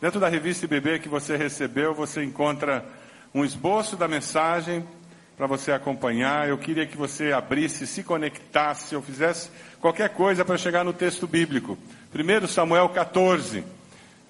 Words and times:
Dentro 0.00 0.20
da 0.20 0.28
revista 0.28 0.64
IBB 0.64 1.00
que 1.00 1.08
você 1.08 1.36
recebeu, 1.36 1.92
você 1.92 2.22
encontra 2.22 2.84
um 3.34 3.44
esboço 3.44 3.96
da 3.96 4.06
mensagem 4.06 4.86
para 5.36 5.48
você 5.48 5.72
acompanhar. 5.72 6.48
Eu 6.48 6.56
queria 6.56 6.86
que 6.86 6.96
você 6.96 7.32
abrisse, 7.32 7.84
se 7.84 8.04
conectasse 8.04 8.94
ou 8.94 9.02
fizesse 9.02 9.50
qualquer 9.80 10.10
coisa 10.10 10.44
para 10.44 10.56
chegar 10.56 10.84
no 10.84 10.92
texto 10.92 11.26
bíblico. 11.26 11.76
1 12.14 12.46
Samuel 12.46 12.88
14. 12.90 13.64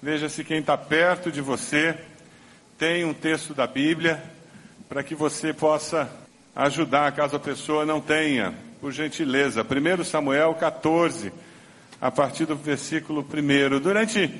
Veja 0.01 0.27
se 0.27 0.43
quem 0.43 0.57
está 0.57 0.75
perto 0.75 1.31
de 1.31 1.39
você 1.39 1.95
tem 2.75 3.05
um 3.05 3.13
texto 3.13 3.53
da 3.53 3.67
Bíblia 3.67 4.23
para 4.87 5.03
que 5.03 5.13
você 5.13 5.53
possa 5.53 6.09
ajudar 6.55 7.11
caso 7.11 7.35
a 7.35 7.39
pessoa 7.39 7.85
não 7.85 8.01
tenha. 8.01 8.55
Por 8.81 8.91
gentileza. 8.91 9.63
1 9.63 10.03
Samuel 10.03 10.55
14, 10.55 11.31
a 12.01 12.09
partir 12.09 12.45
do 12.45 12.55
versículo 12.55 13.21
1. 13.21 13.79
Durante 13.79 14.33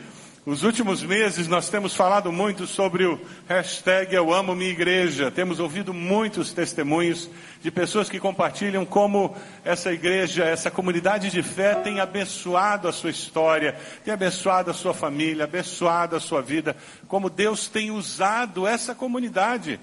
os 0.46 0.64
últimos 0.64 1.04
meses 1.04 1.48
nós 1.48 1.70
temos 1.70 1.94
falado 1.94 2.32
muito 2.32 2.66
sobre 2.66 3.06
o 3.06 3.20
hashtag 3.48 4.16
Eu 4.16 4.34
Amo 4.34 4.56
Minha 4.56 4.72
Igreja. 4.72 5.30
Temos 5.30 5.60
ouvido 5.60 5.94
muitos 5.94 6.54
testemunhos 6.54 7.30
de 7.62 7.70
pessoas 7.70 8.10
que 8.10 8.22
compartilham 8.22 8.86
como 8.86 9.36
essa 9.66 9.92
igreja, 9.92 10.46
essa 10.46 10.72
comunidade 10.72 11.30
de 11.30 11.44
fé 11.44 11.76
tem 11.76 12.00
abençoado 12.00 12.88
a 12.88 12.94
sua 12.94 13.10
história, 13.10 13.76
tem 14.06 14.14
abençoado 14.14 14.72
a 14.72 14.74
sua 14.74 14.94
família, 14.94 15.44
abençoado 15.44 16.16
a 16.16 16.22
sua 16.22 16.42
vida, 16.42 16.76
como 17.08 17.30
Deus 17.30 17.68
tem 17.68 17.92
usado 17.92 18.66
essa 18.66 18.96
comunidade 18.96 19.78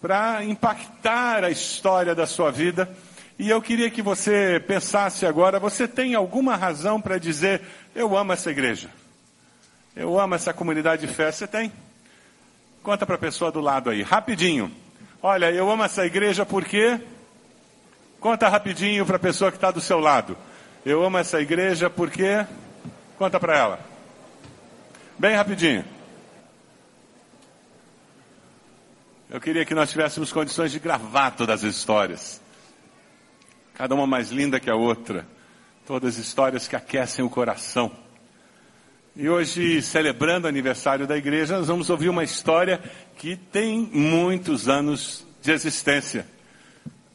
para 0.00 0.42
impactar 0.42 1.44
a 1.44 1.50
história 1.50 2.14
da 2.14 2.26
sua 2.26 2.50
vida. 2.50 2.90
E 3.38 3.50
eu 3.50 3.60
queria 3.60 3.90
que 3.90 4.00
você 4.00 4.58
pensasse 4.66 5.26
agora, 5.26 5.60
você 5.60 5.86
tem 5.86 6.14
alguma 6.14 6.56
razão 6.56 6.98
para 6.98 7.18
dizer, 7.18 7.60
eu 7.94 8.16
amo 8.16 8.32
essa 8.32 8.50
igreja? 8.50 8.88
Eu 9.98 10.16
amo 10.16 10.36
essa 10.36 10.54
comunidade 10.54 11.04
de 11.04 11.12
fé. 11.12 11.32
Você 11.32 11.44
tem? 11.44 11.72
Conta 12.84 13.04
para 13.04 13.16
a 13.16 13.18
pessoa 13.18 13.50
do 13.50 13.60
lado 13.60 13.90
aí, 13.90 14.00
rapidinho. 14.00 14.70
Olha, 15.20 15.50
eu 15.50 15.68
amo 15.68 15.82
essa 15.82 16.06
igreja 16.06 16.46
porque. 16.46 17.00
Conta 18.20 18.48
rapidinho 18.48 19.04
para 19.04 19.16
a 19.16 19.18
pessoa 19.18 19.50
que 19.50 19.56
está 19.56 19.72
do 19.72 19.80
seu 19.80 19.98
lado. 19.98 20.38
Eu 20.86 21.04
amo 21.04 21.18
essa 21.18 21.40
igreja 21.40 21.90
porque. 21.90 22.46
Conta 23.18 23.40
para 23.40 23.58
ela. 23.58 23.80
Bem 25.18 25.34
rapidinho. 25.34 25.84
Eu 29.28 29.40
queria 29.40 29.64
que 29.64 29.74
nós 29.74 29.90
tivéssemos 29.90 30.30
condições 30.30 30.70
de 30.70 30.78
gravar 30.78 31.32
todas 31.32 31.64
as 31.64 31.74
histórias. 31.74 32.40
Cada 33.74 33.96
uma 33.96 34.06
mais 34.06 34.30
linda 34.30 34.60
que 34.60 34.70
a 34.70 34.76
outra. 34.76 35.26
Todas 35.84 36.18
histórias 36.18 36.68
que 36.68 36.76
aquecem 36.76 37.24
o 37.24 37.28
coração. 37.28 37.90
E 39.20 39.28
hoje, 39.28 39.82
celebrando 39.82 40.46
o 40.46 40.48
aniversário 40.48 41.04
da 41.04 41.16
igreja, 41.16 41.58
nós 41.58 41.66
vamos 41.66 41.90
ouvir 41.90 42.08
uma 42.08 42.22
história 42.22 42.80
que 43.16 43.34
tem 43.34 43.90
muitos 43.92 44.68
anos 44.68 45.26
de 45.42 45.50
existência. 45.50 46.24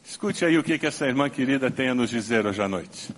Escute 0.04 0.44
aí 0.44 0.58
o 0.58 0.62
que, 0.62 0.78
que 0.78 0.86
essa 0.86 1.06
irmã 1.06 1.30
querida 1.30 1.70
tem 1.70 1.88
a 1.88 1.94
nos 1.94 2.10
dizer 2.10 2.44
hoje 2.44 2.60
à 2.60 2.68
noite. 2.68 3.08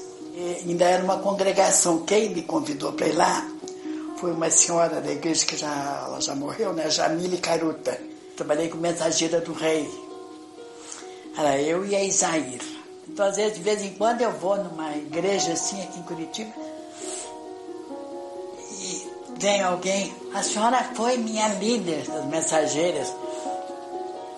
ainda 0.65 0.83
era 0.83 1.02
uma 1.05 1.19
congregação. 1.19 2.03
Quem 2.03 2.31
me 2.31 2.41
convidou 2.41 2.91
para 2.91 3.07
ir 3.07 3.13
lá 3.13 3.49
foi 4.17 4.33
uma 4.33 4.49
senhora 4.49 4.99
da 4.99 5.13
igreja 5.13 5.45
que 5.45 5.55
já, 5.55 6.03
ela 6.05 6.19
já 6.19 6.35
morreu, 6.35 6.73
né? 6.73 6.89
Jamile 6.89 7.37
Caruta. 7.37 7.97
Trabalhei 8.35 8.67
com 8.67 8.77
mensageira 8.77 9.39
do 9.39 9.53
rei. 9.53 10.06
Era 11.38 11.61
eu 11.61 11.85
e 11.85 11.95
a 11.95 12.03
Isair. 12.03 12.59
Então, 13.07 13.25
às 13.25 13.35
vezes, 13.35 13.57
de 13.57 13.63
vez 13.63 13.81
em 13.83 13.93
quando, 13.93 14.21
eu 14.21 14.31
vou 14.31 14.57
numa 14.57 14.91
igreja 14.95 15.53
assim 15.53 15.81
aqui 15.83 15.99
em 15.99 16.03
Curitiba 16.03 16.52
e 18.81 19.07
vem 19.38 19.61
alguém. 19.61 20.13
A 20.33 20.41
senhora 20.41 20.83
foi 20.95 21.17
minha 21.17 21.47
líder 21.49 22.08
das 22.08 22.25
mensageiras. 22.25 23.14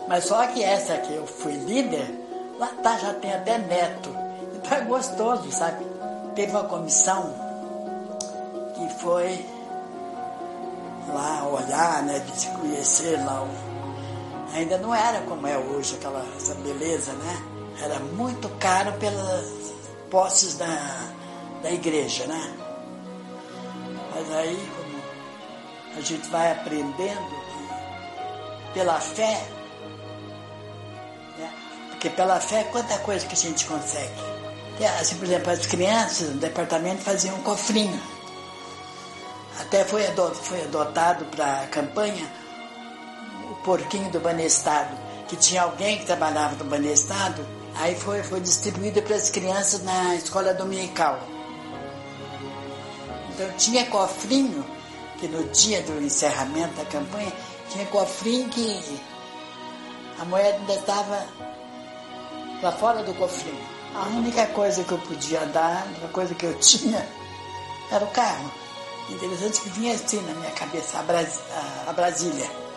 Mas 0.07 0.25
só 0.25 0.45
que 0.47 0.63
essa 0.63 0.97
que 0.97 1.13
eu 1.13 1.25
fui 1.25 1.53
líder, 1.53 2.09
lá 2.57 2.67
tá, 2.83 2.97
já 2.97 3.13
tem 3.13 3.33
até 3.33 3.57
neto. 3.57 4.09
Então 4.55 4.77
é 4.77 4.81
gostoso, 4.81 5.51
sabe? 5.51 5.85
Teve 6.35 6.51
uma 6.51 6.65
comissão 6.65 7.33
que 8.75 8.93
foi 8.99 9.45
lá 11.13 11.47
olhar, 11.47 12.03
né, 12.03 12.19
de 12.19 12.39
se 12.39 12.47
conhecer 12.49 13.23
lá 13.25 13.43
o 13.43 13.78
ainda 14.53 14.77
não 14.77 14.93
era 14.93 15.21
como 15.21 15.45
é 15.47 15.57
hoje, 15.57 15.95
aquela 15.95 16.25
essa 16.35 16.55
beleza, 16.55 17.11
né? 17.13 17.43
Era 17.81 17.99
muito 17.99 18.49
caro 18.59 18.91
pelas 18.93 19.73
posses 20.09 20.57
da, 20.57 21.11
da 21.61 21.71
igreja, 21.71 22.25
né? 22.27 22.53
Mas 24.13 24.31
aí, 24.35 24.69
como 24.75 25.97
a 25.97 26.01
gente 26.01 26.27
vai 26.29 26.51
aprendendo 26.51 27.29
que 27.29 28.73
pela 28.73 28.99
fé, 28.99 29.47
né? 31.37 31.53
porque 31.91 32.09
pela 32.09 32.39
fé, 32.39 32.63
quanta 32.65 32.97
coisa 32.99 33.25
que 33.25 33.33
a 33.33 33.37
gente 33.37 33.65
consegue. 33.65 34.39
Assim, 34.99 35.17
por 35.17 35.25
exemplo, 35.25 35.51
as 35.51 35.65
crianças 35.65 36.29
no 36.29 36.39
departamento 36.39 37.01
faziam 37.01 37.35
um 37.35 37.43
cofrinho. 37.43 38.01
Até 39.59 39.83
foi 39.83 40.05
adotado 40.07 41.25
para 41.25 41.63
a 41.63 41.67
campanha 41.67 42.38
porquinho 43.63 44.09
do 44.11 44.19
Banestado, 44.19 44.95
que 45.27 45.35
tinha 45.35 45.63
alguém 45.63 45.97
que 45.99 46.05
trabalhava 46.05 46.55
no 46.55 46.65
Banestado, 46.65 47.45
aí 47.75 47.95
foi, 47.95 48.23
foi 48.23 48.39
distribuído 48.39 49.01
para 49.01 49.15
as 49.15 49.29
crianças 49.29 49.83
na 49.83 50.15
escola 50.15 50.53
dominical. 50.53 51.19
Então 53.29 53.49
tinha 53.57 53.85
cofrinho, 53.85 54.65
que 55.19 55.27
no 55.27 55.43
dia 55.49 55.81
do 55.83 56.01
encerramento 56.01 56.75
da 56.75 56.85
campanha, 56.85 57.31
tinha 57.69 57.85
cofrinho 57.87 58.49
que 58.49 59.01
a 60.19 60.25
moeda 60.25 60.57
ainda 60.57 60.73
estava 60.73 61.25
lá 62.61 62.71
fora 62.71 63.03
do 63.03 63.13
cofrinho. 63.13 63.79
A 63.95 64.07
única 64.07 64.45
coisa 64.47 64.83
que 64.83 64.91
eu 64.91 64.99
podia 64.99 65.45
dar, 65.47 65.83
a 65.83 65.85
única 65.85 66.07
coisa 66.09 66.35
que 66.35 66.45
eu 66.45 66.53
tinha, 66.59 67.07
era 67.91 68.03
o 68.03 68.07
carro. 68.11 68.51
Interessante 69.09 69.61
que 69.61 69.69
vinha 69.69 69.95
assim 69.95 70.21
na 70.21 70.33
minha 70.33 70.51
cabeça, 70.51 70.99
a, 70.99 71.03
Bras 71.03 71.39
a 71.87 71.93
Brasília 71.93 72.68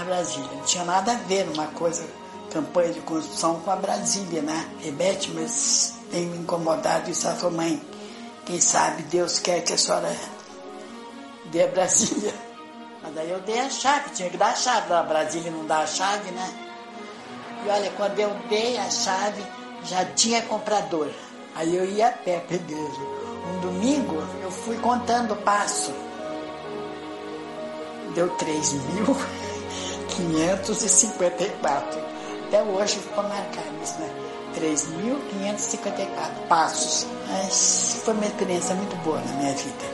a 0.00 0.04
Brasília. 0.04 0.48
Não 0.52 0.62
tinha 0.62 0.84
nada 0.84 1.12
a 1.12 1.16
ver 1.16 1.48
uma 1.48 1.66
coisa, 1.68 2.06
campanha 2.50 2.92
de 2.92 3.00
construção 3.00 3.60
com 3.60 3.70
a 3.70 3.76
Brasília, 3.76 4.42
né? 4.42 4.68
Rebete, 4.80 5.30
mas 5.32 5.94
tem 6.10 6.26
me 6.26 6.38
incomodado 6.38 7.10
isso. 7.10 7.26
Ela 7.26 7.36
falou, 7.36 7.56
mãe, 7.56 7.80
quem 8.44 8.60
sabe 8.60 9.02
Deus 9.04 9.38
quer 9.38 9.62
que 9.62 9.72
a 9.72 9.78
senhora 9.78 10.14
dê 11.46 11.64
a 11.64 11.68
Brasília. 11.68 12.34
Mas 13.02 13.14
daí 13.14 13.30
eu 13.30 13.40
dei 13.40 13.60
a 13.60 13.70
chave, 13.70 14.10
tinha 14.10 14.28
que 14.28 14.36
dar 14.36 14.48
a 14.48 14.54
chave. 14.56 14.88
Da 14.88 15.02
Brasília 15.02 15.50
não 15.50 15.64
dá 15.64 15.80
a 15.80 15.86
chave, 15.86 16.30
né? 16.32 16.54
E 17.64 17.68
olha, 17.68 17.90
quando 17.96 18.18
eu 18.18 18.34
dei 18.48 18.76
a 18.78 18.90
chave, 18.90 19.44
já 19.84 20.04
tinha 20.04 20.42
comprador. 20.42 21.08
Aí 21.54 21.74
eu 21.74 21.84
ia 21.84 22.08
a 22.08 22.12
pé 22.12 22.44
igreja. 22.50 23.00
Um 23.48 23.60
domingo 23.60 24.16
eu 24.42 24.50
fui 24.50 24.76
contando 24.78 25.34
o 25.34 25.36
passo. 25.36 25.92
Deu 28.14 28.28
três 28.36 28.72
mil. 28.72 29.16
3.554. 30.08 31.98
Até 32.46 32.62
hoje 32.62 32.98
ficou 32.98 33.24
marcado 33.24 33.82
isso, 33.82 33.98
né? 33.98 34.10
3.554 34.54 36.48
passos. 36.48 37.06
Mas 37.28 38.02
foi 38.04 38.14
uma 38.14 38.26
experiência 38.26 38.74
muito 38.74 38.96
boa 39.04 39.20
na 39.20 39.32
minha 39.34 39.54
vida. 39.54 39.84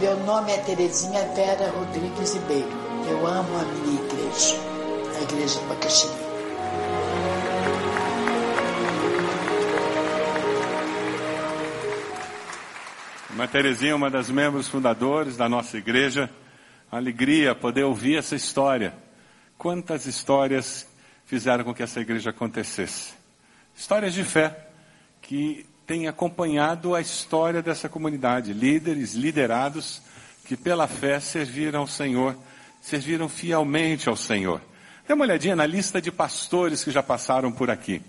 Meu 0.00 0.16
nome 0.24 0.52
é 0.52 0.58
Terezinha 0.58 1.26
Vera 1.34 1.70
Rodrigues 1.70 2.34
Ribeiro. 2.34 2.68
Eu 3.08 3.26
amo 3.26 3.58
a 3.58 3.62
minha 3.62 4.02
igreja, 4.02 4.56
a 5.18 5.22
igreja 5.22 5.60
do 5.60 5.68
Bacaxiri. 5.68 6.26
Irmã 13.30 13.46
Terezinha 13.46 13.92
é 13.92 13.94
uma 13.94 14.10
das 14.10 14.30
membros 14.30 14.66
fundadores 14.66 15.36
da 15.36 15.46
nossa 15.46 15.76
igreja 15.76 16.30
alegria 16.90 17.54
poder 17.54 17.84
ouvir 17.84 18.16
essa 18.16 18.36
história. 18.36 18.94
Quantas 19.58 20.06
histórias 20.06 20.86
fizeram 21.24 21.64
com 21.64 21.74
que 21.74 21.82
essa 21.82 22.00
igreja 22.00 22.30
acontecesse? 22.30 23.14
Histórias 23.76 24.14
de 24.14 24.24
fé 24.24 24.68
que 25.20 25.66
têm 25.86 26.08
acompanhado 26.08 26.94
a 26.94 27.00
história 27.00 27.62
dessa 27.62 27.88
comunidade, 27.88 28.52
líderes, 28.52 29.14
liderados 29.14 30.02
que 30.44 30.56
pela 30.56 30.86
fé 30.86 31.18
serviram 31.20 31.80
ao 31.80 31.86
Senhor, 31.86 32.36
serviram 32.80 33.28
fielmente 33.28 34.08
ao 34.08 34.16
Senhor. 34.16 34.60
Dê 35.06 35.14
uma 35.14 35.24
olhadinha 35.24 35.56
na 35.56 35.66
lista 35.66 36.00
de 36.00 36.10
pastores 36.10 36.82
que 36.84 36.90
já 36.90 37.02
passaram 37.02 37.52
por 37.52 37.70
aqui. 37.70 38.02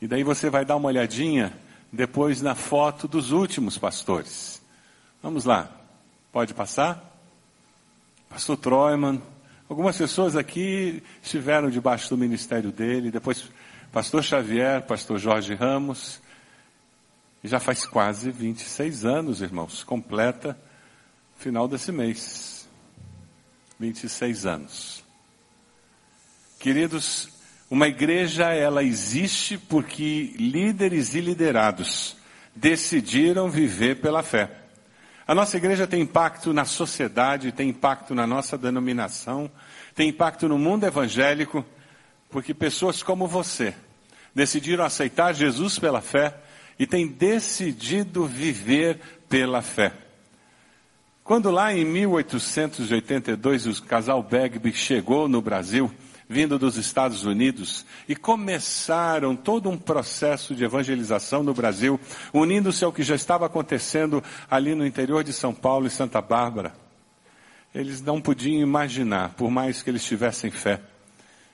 E 0.00 0.06
daí 0.06 0.22
você 0.22 0.50
vai 0.50 0.64
dar 0.64 0.76
uma 0.76 0.88
olhadinha 0.88 1.52
depois 1.92 2.42
na 2.42 2.54
foto 2.54 3.08
dos 3.08 3.30
últimos 3.30 3.78
pastores. 3.78 4.60
Vamos 5.22 5.44
lá. 5.44 5.70
Pode 6.32 6.52
passar? 6.52 7.15
Pastor 8.28 8.56
Troiman, 8.56 9.22
algumas 9.68 9.96
pessoas 9.96 10.36
aqui 10.36 11.02
estiveram 11.22 11.70
debaixo 11.70 12.08
do 12.08 12.18
ministério 12.18 12.70
dele, 12.72 13.10
depois 13.10 13.50
Pastor 13.92 14.22
Xavier, 14.22 14.82
Pastor 14.82 15.18
Jorge 15.18 15.54
Ramos, 15.54 16.20
já 17.42 17.60
faz 17.60 17.86
quase 17.86 18.30
26 18.30 19.04
anos, 19.04 19.40
irmãos, 19.40 19.84
completa 19.84 20.58
final 21.36 21.68
desse 21.68 21.92
mês. 21.92 22.68
26 23.78 24.46
anos. 24.46 25.04
Queridos, 26.58 27.28
uma 27.70 27.88
igreja 27.88 28.52
ela 28.52 28.82
existe 28.82 29.58
porque 29.58 30.34
líderes 30.38 31.14
e 31.14 31.20
liderados 31.20 32.16
decidiram 32.54 33.50
viver 33.50 34.00
pela 34.00 34.22
fé. 34.22 34.65
A 35.26 35.34
nossa 35.34 35.56
igreja 35.56 35.88
tem 35.88 36.02
impacto 36.02 36.52
na 36.52 36.64
sociedade, 36.64 37.50
tem 37.50 37.70
impacto 37.70 38.14
na 38.14 38.26
nossa 38.28 38.56
denominação, 38.56 39.50
tem 39.92 40.08
impacto 40.08 40.48
no 40.48 40.56
mundo 40.56 40.86
evangélico, 40.86 41.66
porque 42.30 42.54
pessoas 42.54 43.02
como 43.02 43.26
você 43.26 43.74
decidiram 44.32 44.84
aceitar 44.84 45.34
Jesus 45.34 45.80
pela 45.80 46.00
fé 46.00 46.36
e 46.78 46.86
têm 46.86 47.08
decidido 47.08 48.24
viver 48.24 49.00
pela 49.28 49.62
fé. 49.62 49.92
Quando 51.24 51.50
lá 51.50 51.74
em 51.74 51.84
1882 51.84 53.66
o 53.66 53.82
casal 53.82 54.22
Bagby 54.22 54.72
chegou 54.72 55.26
no 55.26 55.42
Brasil, 55.42 55.90
vindo 56.28 56.58
dos 56.58 56.76
Estados 56.76 57.24
Unidos, 57.24 57.86
e 58.08 58.16
começaram 58.16 59.36
todo 59.36 59.68
um 59.68 59.78
processo 59.78 60.54
de 60.54 60.64
evangelização 60.64 61.42
no 61.42 61.54
Brasil, 61.54 62.00
unindo-se 62.32 62.84
ao 62.84 62.92
que 62.92 63.02
já 63.02 63.14
estava 63.14 63.46
acontecendo 63.46 64.22
ali 64.50 64.74
no 64.74 64.86
interior 64.86 65.22
de 65.22 65.32
São 65.32 65.54
Paulo 65.54 65.86
e 65.86 65.90
Santa 65.90 66.20
Bárbara. 66.20 66.74
Eles 67.74 68.00
não 68.00 68.20
podiam 68.20 68.60
imaginar, 68.60 69.34
por 69.34 69.50
mais 69.50 69.82
que 69.82 69.90
eles 69.90 70.04
tivessem 70.04 70.50
fé, 70.50 70.80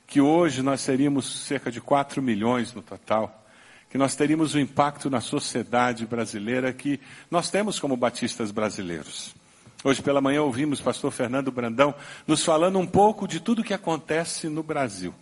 que 0.07 0.21
hoje 0.21 0.63
nós 0.63 0.81
seríamos 0.81 1.45
cerca 1.45 1.71
de 1.71 1.81
4 1.81 2.23
milhões 2.23 2.73
no 2.73 2.83
total, 2.83 3.45
que 3.91 3.99
nós 3.99 4.15
teríamos 4.15 4.55
o 4.55 4.59
impacto 4.59 5.11
na 5.11 5.21
sociedade 5.21 6.07
brasileira 6.07 6.73
que 6.73 6.99
nós 7.31 7.51
temos 7.51 7.79
como 7.79 7.97
batistas 7.97 8.51
brasileiros. 8.51 9.35
Hoje 9.85 10.01
pela 10.01 10.21
manhã 10.21 10.43
ouvimos 10.43 10.79
o 10.79 10.85
pastor 10.85 11.11
Fernando 11.11 11.51
Brandão 11.51 11.93
nos 12.25 12.45
falando 12.45 12.79
um 12.79 12.87
pouco 12.87 13.27
de 13.27 13.41
tudo 13.41 13.63
o 13.63 13.65
que 13.65 13.75
acontece 13.75 14.49
no 14.49 14.63
Brasil. 14.63 15.13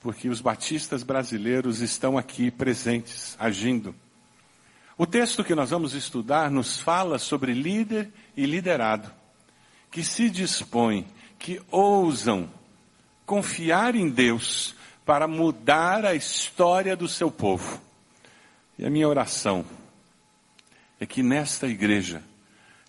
Porque 0.00 0.28
os 0.28 0.40
batistas 0.40 1.04
brasileiros 1.04 1.80
estão 1.80 2.18
aqui 2.18 2.50
presentes, 2.50 3.36
agindo. 3.38 3.94
O 4.98 5.06
texto 5.06 5.44
que 5.44 5.54
nós 5.54 5.70
vamos 5.70 5.94
estudar 5.94 6.50
nos 6.50 6.80
fala 6.80 7.16
sobre 7.16 7.52
líder 7.52 8.10
e 8.36 8.44
liderado, 8.44 9.10
que 9.88 10.02
se 10.02 10.28
dispõem, 10.28 11.06
que 11.38 11.62
ousam 11.70 12.50
confiar 13.24 13.94
em 13.94 14.08
Deus 14.08 14.74
para 15.06 15.28
mudar 15.28 16.04
a 16.04 16.14
história 16.14 16.96
do 16.96 17.06
seu 17.06 17.30
povo. 17.30 17.80
E 18.76 18.84
a 18.84 18.90
minha 18.90 19.08
oração 19.08 19.64
é 20.98 21.06
que 21.06 21.22
nesta 21.22 21.68
igreja, 21.68 22.20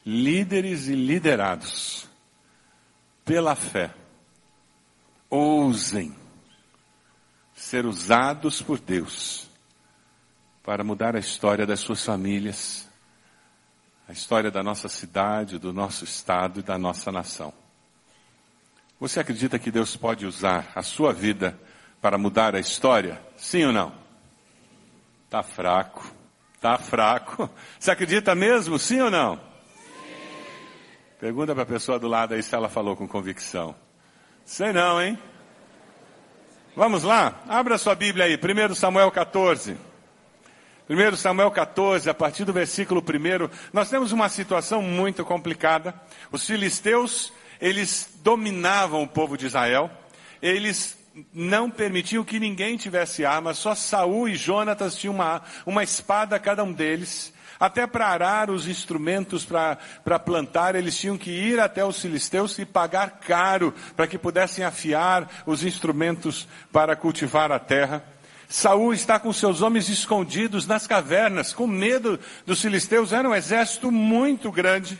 líderes 0.05 0.87
e 0.87 0.95
liderados, 0.95 2.07
pela 3.23 3.55
fé, 3.55 3.91
ousem 5.29 6.15
ser 7.55 7.85
usados 7.87 8.61
por 8.61 8.79
Deus 8.79 9.47
para 10.63 10.83
mudar 10.83 11.15
a 11.15 11.19
história 11.19 11.65
das 11.65 11.79
suas 11.79 12.03
famílias, 12.05 12.87
a 14.07 14.11
história 14.11 14.51
da 14.51 14.61
nossa 14.61 14.87
cidade, 14.87 15.57
do 15.57 15.73
nosso 15.73 16.03
estado 16.03 16.59
e 16.59 16.63
da 16.63 16.77
nossa 16.77 17.11
nação. 17.11 17.51
Você 18.99 19.19
acredita 19.19 19.57
que 19.57 19.71
Deus 19.71 19.97
pode 19.97 20.25
usar 20.25 20.71
a 20.75 20.83
sua 20.83 21.11
vida 21.11 21.59
para 21.99 22.17
mudar 22.17 22.55
a 22.55 22.59
história? 22.59 23.19
Sim 23.35 23.65
ou 23.65 23.73
não? 23.73 23.93
Tá 25.29 25.41
fraco. 25.41 26.13
Tá 26.61 26.77
fraco. 26.77 27.49
Você 27.79 27.89
acredita 27.89 28.35
mesmo? 28.35 28.77
Sim 28.77 29.01
ou 29.01 29.11
não? 29.11 29.54
Pergunta 31.19 31.53
para 31.53 31.63
a 31.63 31.65
pessoa 31.65 31.97
do 31.97 32.09
lado 32.09 32.33
aí 32.33 32.43
se 32.43 32.53
ela 32.53 32.67
falou 32.67 32.95
com 32.95 33.07
convicção. 33.07 33.73
Sei 34.43 34.73
não, 34.73 35.01
hein? 35.01 35.17
Vamos 36.75 37.03
lá? 37.03 37.41
Abra 37.47 37.77
sua 37.77 37.95
Bíblia 37.95 38.25
aí, 38.25 38.37
1 38.37 38.75
Samuel 38.75 39.09
14. 39.09 39.77
1 40.89 41.15
Samuel 41.15 41.49
14, 41.51 42.09
a 42.09 42.13
partir 42.13 42.43
do 42.43 42.51
versículo 42.51 43.01
1, 43.01 43.49
nós 43.71 43.89
temos 43.89 44.11
uma 44.11 44.27
situação 44.27 44.81
muito 44.81 45.23
complicada. 45.23 45.93
Os 46.33 46.45
filisteus 46.45 47.31
eles 47.61 48.09
dominavam 48.21 49.01
o 49.01 49.07
povo 49.07 49.37
de 49.37 49.45
Israel, 49.45 49.89
eles 50.41 50.97
não 51.33 51.71
permitiam 51.71 52.25
que 52.25 52.41
ninguém 52.41 52.75
tivesse 52.75 53.25
armas, 53.25 53.57
só 53.57 53.73
Saul 53.73 54.27
e 54.27 54.35
Jonatas 54.35 54.97
tinham 54.97 55.15
uma, 55.15 55.41
uma 55.65 55.81
espada 55.81 56.37
cada 56.37 56.61
um 56.61 56.73
deles. 56.73 57.33
Até 57.59 57.87
para 57.87 58.07
arar 58.07 58.49
os 58.49 58.67
instrumentos 58.67 59.45
para 59.45 60.19
plantar, 60.19 60.75
eles 60.75 60.97
tinham 60.97 61.17
que 61.17 61.31
ir 61.31 61.59
até 61.59 61.85
os 61.85 62.01
filisteus 62.01 62.57
e 62.59 62.65
pagar 62.65 63.19
caro 63.19 63.73
para 63.95 64.07
que 64.07 64.17
pudessem 64.17 64.63
afiar 64.65 65.43
os 65.45 65.63
instrumentos 65.63 66.47
para 66.71 66.95
cultivar 66.95 67.51
a 67.51 67.59
terra. 67.59 68.03
Saul 68.47 68.93
está 68.93 69.19
com 69.19 69.33
seus 69.33 69.61
homens 69.61 69.89
escondidos 69.89 70.67
nas 70.67 70.85
cavernas, 70.85 71.53
com 71.53 71.65
medo 71.65 72.19
dos 72.45 72.61
filisteus. 72.61 73.11
Era 73.11 73.27
um 73.27 73.35
exército 73.35 73.91
muito 73.91 74.51
grande. 74.51 74.99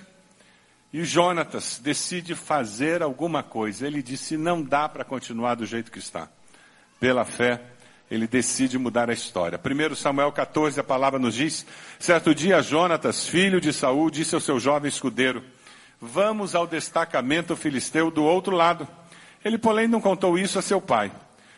E 0.91 1.03
Jonatas 1.03 1.79
decide 1.83 2.35
fazer 2.35 3.03
alguma 3.03 3.43
coisa. 3.43 3.85
Ele 3.85 4.01
disse: 4.01 4.37
não 4.37 4.63
dá 4.63 4.87
para 4.87 5.03
continuar 5.03 5.55
do 5.55 5.65
jeito 5.65 5.91
que 5.91 5.99
está. 5.99 6.29
Pela 6.99 7.25
fé, 7.25 7.61
ele 8.09 8.27
decide 8.27 8.77
mudar 8.77 9.09
a 9.09 9.13
história. 9.13 9.59
1 9.59 9.95
Samuel 9.95 10.31
14, 10.31 10.79
a 10.79 10.83
palavra 10.83 11.19
nos 11.19 11.35
diz: 11.35 11.65
certo 11.99 12.33
dia, 12.33 12.61
Jonatas, 12.61 13.27
filho 13.27 13.59
de 13.59 13.73
Saul, 13.73 14.09
disse 14.09 14.35
ao 14.35 14.41
seu 14.41 14.59
jovem 14.59 14.89
escudeiro: 14.89 15.43
Vamos 15.99 16.55
ao 16.55 16.67
destacamento 16.67 17.55
filisteu 17.55 18.11
do 18.11 18.23
outro 18.23 18.55
lado. 18.55 18.87
Ele, 19.43 19.57
porém, 19.57 19.87
não 19.87 20.01
contou 20.01 20.37
isso 20.37 20.59
a 20.59 20.61
seu 20.61 20.81
pai. 20.81 21.11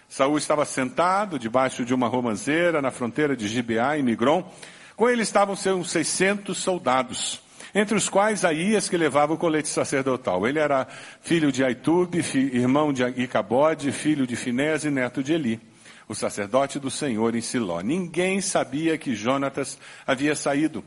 Saul 0.10 0.38
estava 0.38 0.64
sentado 0.66 1.38
debaixo 1.38 1.84
de 1.84 1.94
uma 1.94 2.08
romanceira 2.08 2.82
na 2.82 2.92
fronteira 2.92 3.36
de 3.36 3.48
Gibeá 3.48 3.98
e 3.98 4.04
Migron. 4.04 4.50
Com 4.96 5.10
ele 5.10 5.22
estavam 5.22 5.56
seus 5.56 5.92
600 5.92 6.58
soldados 6.58 7.42
entre 7.76 7.96
os 7.96 8.10
quais 8.10 8.44
Aías 8.44 8.90
que 8.90 8.98
levava 8.98 9.34
o 9.34 9.38
colete 9.38 9.68
sacerdotal. 9.68 10.48
Ele 10.48 10.60
era 10.60 10.88
filho 11.22 11.52
de 11.52 11.64
Aitube, 11.64 12.20
irmão 12.36 12.92
de 12.92 13.04
Icabode, 13.04 13.92
filho 13.92 14.26
de 14.26 14.36
Finés 14.36 14.84
e 14.84 14.90
neto 14.90 15.22
de 15.22 15.34
Eli, 15.34 15.62
o 16.07 16.15
sacerdote 16.15 16.80
do 16.80 16.89
Senhor 16.89 17.36
em 17.36 17.42
Siló. 17.42 17.81
Ninguém 17.81 18.42
sabia 18.42 18.98
que 18.98 19.15
Jonatas 19.15 19.77
havia 20.06 20.35
saído. 20.35 20.83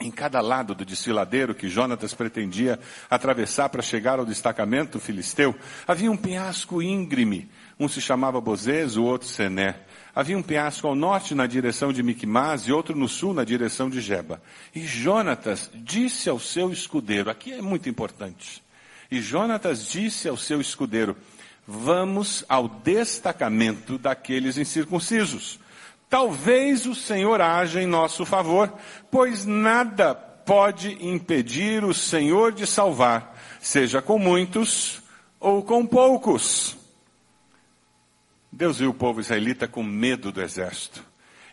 Em 0.00 0.10
cada 0.10 0.40
lado 0.40 0.74
do 0.74 0.84
desfiladeiro 0.84 1.54
que 1.54 1.68
Jonatas 1.68 2.12
pretendia 2.14 2.78
atravessar 3.08 3.68
para 3.68 3.80
chegar 3.80 4.18
ao 4.18 4.26
destacamento 4.26 4.98
filisteu, 4.98 5.54
havia 5.86 6.10
um 6.10 6.16
penhasco 6.16 6.82
íngreme. 6.82 7.48
Um 7.78 7.88
se 7.88 8.00
chamava 8.00 8.40
Bozez, 8.40 8.96
o 8.96 9.04
outro 9.04 9.28
Sené. 9.28 9.80
Havia 10.14 10.36
um 10.36 10.42
penhasco 10.42 10.86
ao 10.86 10.94
norte 10.94 11.34
na 11.34 11.46
direção 11.46 11.92
de 11.92 12.02
Micmas 12.02 12.62
e 12.62 12.72
outro 12.72 12.96
no 12.96 13.08
sul 13.08 13.32
na 13.34 13.44
direção 13.44 13.88
de 13.88 14.00
Jeba. 14.00 14.42
E 14.74 14.84
Jonatas 14.84 15.70
disse 15.74 16.28
ao 16.28 16.38
seu 16.38 16.72
escudeiro, 16.72 17.30
aqui 17.30 17.52
é 17.52 17.62
muito 17.62 17.88
importante. 17.88 18.62
E 19.10 19.20
Jonatas 19.20 19.88
disse 19.88 20.28
ao 20.28 20.36
seu 20.36 20.60
escudeiro, 20.60 21.16
vamos 21.66 22.44
ao 22.48 22.68
destacamento 22.68 23.98
daqueles 23.98 24.58
incircuncisos. 24.58 25.58
Talvez 26.08 26.86
o 26.86 26.94
Senhor 26.94 27.40
haja 27.40 27.82
em 27.82 27.86
nosso 27.86 28.24
favor, 28.24 28.72
pois 29.10 29.44
nada 29.44 30.14
pode 30.14 30.96
impedir 31.04 31.84
o 31.84 31.94
Senhor 31.94 32.52
de 32.52 32.66
salvar, 32.66 33.36
seja 33.60 34.02
com 34.02 34.18
muitos 34.18 35.02
ou 35.40 35.62
com 35.62 35.86
poucos. 35.86 36.76
Deus 38.52 38.78
viu 38.78 38.90
o 38.90 38.94
povo 38.94 39.20
israelita 39.20 39.66
com 39.66 39.82
medo 39.82 40.30
do 40.30 40.40
exército. 40.40 41.04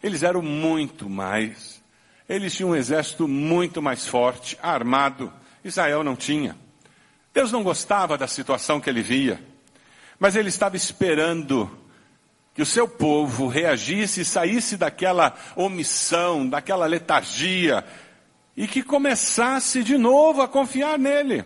Eles 0.03 0.22
eram 0.22 0.41
muito 0.41 1.10
mais. 1.10 1.82
Eles 2.30 2.53
tinham 2.53 2.72
um 2.72 2.75
exército 2.75 3.27
muito 3.27 3.82
mais 3.82 4.06
forte, 4.06 4.58
armado. 4.62 5.34
Israel 5.63 6.03
não 6.03 6.15
tinha. 6.15 6.56
Deus 7.34 7.51
não 7.51 7.63
gostava 7.63 8.18
da 8.18 8.27
situação 8.27 8.80
que 8.80 8.89
ele 8.89 9.01
via. 9.01 9.50
Mas 10.22 10.36
ele 10.36 10.50
estava 10.50 10.75
esperando 10.75 11.68
que 12.54 12.62
o 12.62 12.66
seu 12.66 12.88
povo 12.88 13.48
reagisse 13.48 14.22
e 14.22 14.25
saísse 14.25 14.78
daquela 14.78 15.36
omissão, 15.56 16.48
daquela 16.48 16.86
letargia, 16.86 17.84
e 18.56 18.68
que 18.68 18.84
começasse 18.84 19.84
de 19.84 19.98
novo 19.98 20.44
a 20.44 20.48
confiar 20.48 21.00
nele, 21.00 21.44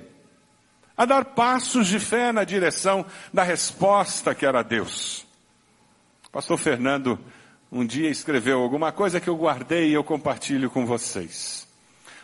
a 0.98 1.06
dar 1.06 1.24
passos 1.24 1.88
de 1.88 2.02
fé 2.02 2.34
na 2.34 2.44
direção 2.44 3.06
da 3.34 3.44
resposta 3.44 4.36
que 4.36 4.46
era 4.46 4.62
Deus. 4.62 5.26
Pastor 6.30 6.58
Fernando 6.58 7.18
um 7.72 7.86
dia 7.86 8.10
escreveu 8.10 8.60
alguma 8.60 8.92
coisa 8.92 9.22
que 9.22 9.30
eu 9.30 9.38
guardei 9.38 9.92
e 9.92 9.94
eu 9.94 10.04
compartilho 10.04 10.70
com 10.70 10.86
vocês. 10.86 11.66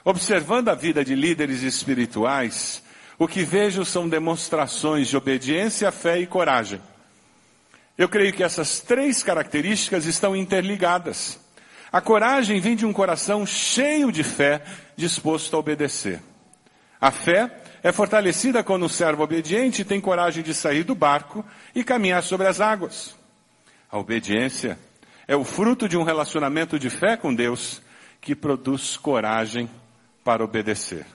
Observando 0.04 0.68
a 0.68 0.76
vida 0.76 1.02
de 1.06 1.16
líderes 1.16 1.62
espirituais, 1.62 2.84
o 3.22 3.28
que 3.28 3.44
vejo 3.44 3.86
são 3.86 4.10
demonstrações 4.10 5.08
de 5.08 5.16
obediência, 5.16 5.92
fé 5.92 6.20
e 6.20 6.26
coragem. 6.26 6.82
Eu 7.96 8.10
creio 8.10 8.34
que 8.34 8.44
essas 8.44 8.80
três 8.80 9.22
características 9.22 10.08
estão 10.08 10.36
interligadas. 10.36 11.40
A 11.92 12.02
coragem 12.02 12.60
vem 12.60 12.76
de 12.76 12.84
um 12.84 12.92
coração 12.92 13.46
cheio 13.46 14.12
de 14.12 14.24
fé, 14.24 14.64
disposto 14.96 15.56
a 15.56 15.60
obedecer. 15.60 16.20
A 17.00 17.12
fé 17.12 17.62
é 17.84 17.92
fortalecida 17.92 18.64
quando 18.64 18.88
o 18.88 18.90
servo 18.90 19.22
obediente 19.22 19.86
tem 19.86 20.02
coragem 20.02 20.42
de 20.42 20.56
sair 20.56 20.84
do 20.84 20.96
barco 20.96 21.46
e 21.76 21.84
caminhar 21.84 22.24
sobre 22.24 22.48
as 22.48 22.60
águas. 22.60 23.16
A 23.92 24.00
obediência 24.00 24.80
é 25.28 25.36
o 25.36 25.44
fruto 25.44 25.88
de 25.88 25.96
um 25.96 26.02
relacionamento 26.02 26.80
de 26.80 26.90
fé 26.90 27.16
com 27.16 27.36
Deus 27.36 27.84
que 28.20 28.34
produz 28.34 28.98
coragem 28.98 29.70
para 30.24 30.44
obedecer. 30.44 31.06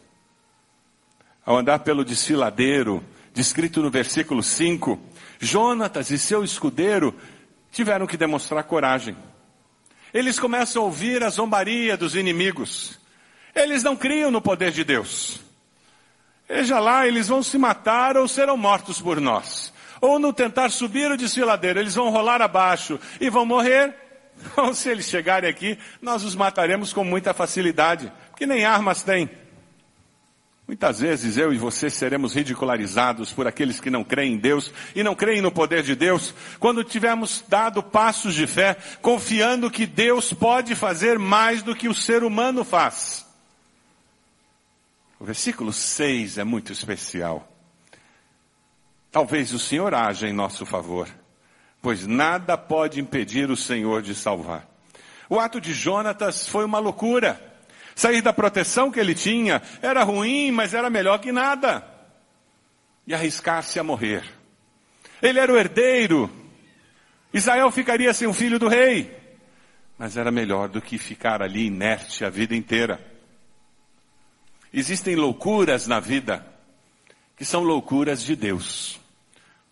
Ao 1.47 1.57
andar 1.57 1.79
pelo 1.79 2.05
desfiladeiro, 2.05 3.05
descrito 3.33 3.81
no 3.81 3.89
versículo 3.89 4.43
5, 4.43 4.99
Jonatas 5.39 6.11
e 6.11 6.19
seu 6.19 6.43
escudeiro 6.43 7.15
tiveram 7.71 8.05
que 8.05 8.17
demonstrar 8.17 8.65
coragem. 8.65 9.17
Eles 10.13 10.41
começam 10.41 10.83
a 10.83 10.85
ouvir 10.87 11.23
a 11.23 11.31
zombaria 11.31 11.97
dos 11.97 12.17
inimigos. 12.17 12.99
Eles 13.55 13.85
não 13.85 13.95
criam 13.95 14.29
no 14.29 14.43
poder 14.43 14.73
de 14.73 14.83
Deus. 14.83 15.41
Veja 16.49 16.81
lá, 16.81 17.07
eles 17.07 17.29
vão 17.29 17.45
se 17.45 17.57
matar 17.59 18.17
ou 18.17 18.27
serão 18.27 18.57
mortos 18.57 19.01
por 19.01 19.21
nós. 19.21 19.73
Ou 20.01 20.19
no 20.19 20.33
tentar 20.33 20.71
subir 20.71 21.13
o 21.13 21.17
desfiladeiro, 21.17 21.79
eles 21.79 21.95
vão 21.95 22.11
rolar 22.11 22.43
abaixo 22.43 22.99
e 23.21 23.31
vão 23.31 23.47
morrer. 23.47 23.95
Ou 24.57 24.75
se 24.75 24.91
eles 24.91 25.07
chegarem 25.07 25.49
aqui, 25.49 25.79
nós 26.03 26.23
os 26.23 26.35
mataremos 26.35 26.93
com 26.93 27.03
muita 27.03 27.33
facilidade, 27.33 28.13
porque 28.31 28.45
nem 28.45 28.67
armas 28.67 29.03
têm. 29.03 29.31
Muitas 30.67 30.99
vezes 30.99 31.37
eu 31.37 31.53
e 31.53 31.59
você 31.59 31.89
seremos 31.89 32.35
ridicularizados 32.35 33.33
por 33.33 33.47
aqueles 33.47 33.79
que 33.79 33.89
não 33.89 34.03
creem 34.03 34.33
em 34.33 34.37
Deus 34.37 34.73
e 34.97 35.03
não 35.03 35.15
creem 35.15 35.41
no 35.41 35.53
poder 35.53 35.85
de 35.85 35.95
Deus, 35.95 36.35
quando 36.59 36.83
tivermos 36.83 37.45
dado 37.47 37.81
passos 37.83 38.35
de 38.35 38.49
fé, 38.49 38.77
confiando 39.01 39.71
que 39.71 39.87
Deus 39.87 40.33
pode 40.33 40.75
fazer 40.75 41.21
mais 41.21 41.63
do 41.63 41.75
que 41.75 41.89
o 41.89 41.95
ser 41.95 42.25
humano 42.25 42.65
faz. 42.65 43.25
O 45.21 45.25
versículo 45.25 45.73
6 45.73 46.39
é 46.39 46.45
muito 46.45 46.73
especial. 46.73 47.49
Talvez 49.13 49.53
o 49.53 49.59
Senhor 49.61 49.95
haja 49.95 50.29
em 50.29 50.33
nosso 50.33 50.67
favor, 50.67 51.09
pois 51.81 52.09
nada 52.09 52.59
pode 52.59 53.01
impedir 53.01 53.51
o 53.53 53.57
Senhor 53.57 54.03
de 54.03 54.17
salvar. 54.17 54.69
O 55.29 55.39
ato 55.39 55.61
de 55.61 55.73
Jonatas 55.73 56.49
foi 56.49 56.65
uma 56.65 56.81
loucura. 56.81 57.46
Sair 57.97 58.21
da 58.21 58.31
proteção 58.31 58.91
que 58.91 59.01
ele 59.01 59.15
tinha 59.15 59.63
era 59.81 60.05
ruim, 60.05 60.51
mas 60.51 60.75
era 60.75 60.91
melhor 60.91 61.19
que 61.19 61.33
nada. 61.33 61.83
E 63.07 63.15
arriscar-se 63.15 63.81
a 63.81 63.83
morrer. 63.83 64.23
Ele 65.23 65.41
era 65.41 65.51
o 65.51 65.57
herdeiro. 65.57 66.31
Israel 67.33 67.71
ficaria 67.71 68.13
sem 68.13 68.29
o 68.29 68.35
filho 68.35 68.59
do 68.59 68.69
rei. 68.69 69.17
Mas 69.97 70.15
era 70.19 70.31
melhor 70.31 70.69
do 70.69 70.83
que 70.83 70.99
ficar 70.99 71.41
ali 71.41 71.69
inerte 71.69 72.23
a 72.23 72.29
vida 72.29 72.55
inteira. 72.55 73.01
Existem 74.71 75.17
loucuras 75.17 75.87
na 75.87 75.99
vida 75.99 76.47
que 77.35 77.47
são 77.47 77.63
loucuras 77.63 78.23
de 78.23 78.37
Deus. 78.37 79.01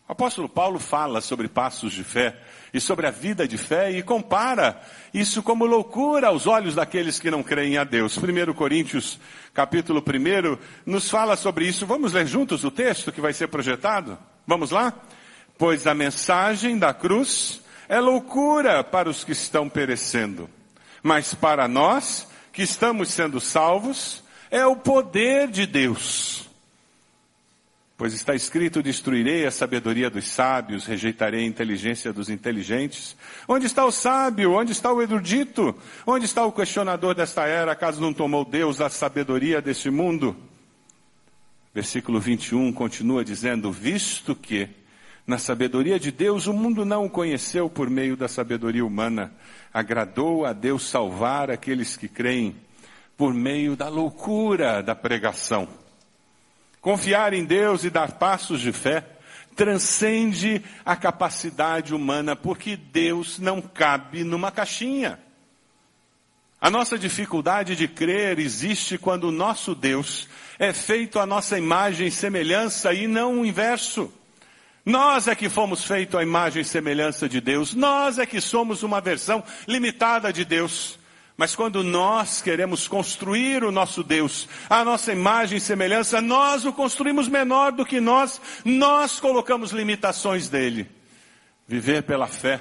O 0.07 0.13
apóstolo 0.13 0.51
Paulo 0.51 0.79
fala 0.79 1.23
sobre 1.23 1.49
passos 1.49 1.91
de 1.95 2.05
fé 2.05 2.37
e 2.75 2.81
sobre 2.81 3.07
a 3.07 3.11
vida 3.11 3.49
de 3.49 3.57
fé 3.57 3.91
e 3.91 4.03
compara 4.03 4.79
isso 5.15 5.43
como 5.43 5.65
loucura 5.65 6.29
aos 6.29 6.47
olhos 6.47 6.75
daqueles 6.75 7.19
que 7.19 7.31
não 7.31 7.43
creem 7.43 7.79
a 7.79 7.85
Deus. 7.85 8.19
1 8.19 8.53
Coríntios, 8.53 9.19
capítulo 9.55 10.05
1, 10.07 10.59
nos 10.85 11.09
fala 11.09 11.37
sobre 11.37 11.67
isso. 11.67 11.87
Vamos 11.87 12.13
ler 12.13 12.27
juntos 12.27 12.65
o 12.65 12.71
texto 12.71 13.11
que 13.11 13.21
vai 13.21 13.33
ser 13.33 13.49
projetado? 13.49 14.19
Vamos 14.47 14.71
lá? 14.71 14.93
Pois 15.57 15.87
a 15.87 15.95
mensagem 15.95 16.77
da 16.77 16.93
cruz 16.93 17.63
é 17.89 17.99
loucura 17.99 18.85
para 18.85 19.09
os 19.09 19.25
que 19.25 19.33
estão 19.33 19.71
perecendo, 19.71 20.51
mas 21.03 21.33
para 21.33 21.67
nós 21.67 22.29
que 22.53 22.63
estamos 22.63 23.09
sendo 23.09 23.41
salvos, 23.41 24.23
é 24.51 24.67
o 24.67 24.77
poder 24.77 25.49
de 25.49 25.67
Deus. 25.67 26.49
Pois 27.97 28.13
está 28.13 28.35
escrito: 28.35 28.83
destruirei 28.83 29.47
a 29.47 29.51
sabedoria 29.51 30.11
dos 30.11 30.27
sábios, 30.27 30.85
rejeitarei 30.85 31.45
a 31.45 31.47
inteligência 31.47 32.13
dos 32.13 32.29
inteligentes. 32.29 33.17
Onde 33.47 33.67
está 33.67 33.85
o 33.85 33.93
sábio? 33.93 34.53
Onde 34.53 34.73
está 34.73 34.93
o 34.93 35.01
erudito? 35.01 35.75
Onde 36.05 36.25
está 36.25 36.45
o 36.45 36.53
questionador 36.53 37.15
desta 37.15 37.47
era, 37.47 37.75
caso 37.77 38.01
não 38.01 38.13
tomou 38.13 38.45
Deus 38.45 38.81
a 38.81 38.89
sabedoria 38.89 39.63
deste 39.63 39.91
mundo? 39.91 40.37
Versículo 41.73 42.19
21 42.19 42.73
continua 42.73 43.25
dizendo: 43.25 43.71
Visto 43.71 44.35
que, 44.35 44.69
na 45.25 45.39
sabedoria 45.39 45.99
de 45.99 46.11
Deus, 46.11 46.49
o 46.49 46.53
mundo 46.53 46.85
não 46.85 47.05
o 47.05 47.11
conheceu 47.11 47.71
por 47.71 47.89
meio 47.89 48.17
da 48.17 48.27
sabedoria 48.27 48.85
humana, 48.85 49.33
agradou 49.73 50.45
a 50.45 50.53
Deus 50.53 50.83
salvar 50.89 51.49
aqueles 51.49 51.97
que 51.97 52.09
creem 52.09 52.57
por 53.17 53.33
meio 53.33 53.77
da 53.77 53.89
loucura 53.89 54.83
da 54.83 54.97
pregação. 54.97 55.84
Confiar 56.85 57.33
em 57.33 57.47
Deus 57.47 57.83
e 57.83 57.89
dar 57.89 58.13
passos 58.13 58.61
de 58.61 58.71
fé 58.71 59.03
transcende 59.57 60.63
a 60.85 60.95
capacidade 60.95 61.95
humana, 61.95 62.37
porque 62.37 62.77
Deus 62.77 63.39
não 63.39 63.63
cabe 63.63 64.23
numa 64.23 64.53
caixinha. 64.53 65.19
A 66.61 66.69
nossa 66.69 66.99
dificuldade 66.99 67.75
de 67.75 67.89
crer 67.89 68.39
existe 68.39 68.99
quando 68.99 69.29
o 69.29 69.33
nosso 69.33 69.75
Deus 69.75 70.29
é 70.59 70.75
feito 70.75 71.19
a 71.19 71.25
nossa 71.25 71.57
imagem 71.57 72.09
e 72.09 72.11
semelhança 72.11 72.93
e 72.93 73.07
não 73.07 73.41
o 73.41 73.47
inverso. 73.47 74.13
Nós 74.85 75.27
é 75.27 75.35
que 75.35 75.49
fomos 75.49 75.85
feitos 75.85 76.21
à 76.21 76.23
imagem 76.23 76.61
e 76.61 76.67
semelhança 76.67 77.27
de 77.27 77.41
Deus. 77.41 77.73
Nós 77.73 78.19
é 78.19 78.27
que 78.27 78.43
somos 78.43 78.83
uma 78.83 79.01
versão 79.01 79.43
limitada 79.67 80.31
de 80.31 80.45
Deus. 80.45 80.99
Mas 81.37 81.57
quando 81.57 81.83
nós 81.83 82.41
queremos 82.41 82.87
construir 82.87 83.65
o 83.65 83.73
nosso 83.73 84.05
Deus, 84.05 84.49
a 84.71 84.85
nossa 84.85 85.13
imagem 85.13 85.59
e 85.59 85.61
semelhança, 85.61 86.21
nós 86.21 86.65
o 86.65 86.73
construímos 86.73 87.29
menor 87.29 87.73
do 87.73 87.85
que 87.85 88.01
nós, 88.01 88.41
nós 88.65 89.19
colocamos 89.19 89.73
limitações 89.73 90.49
dele. 90.49 90.89
Viver 91.67 92.05
pela 92.05 92.29
fé 92.29 92.61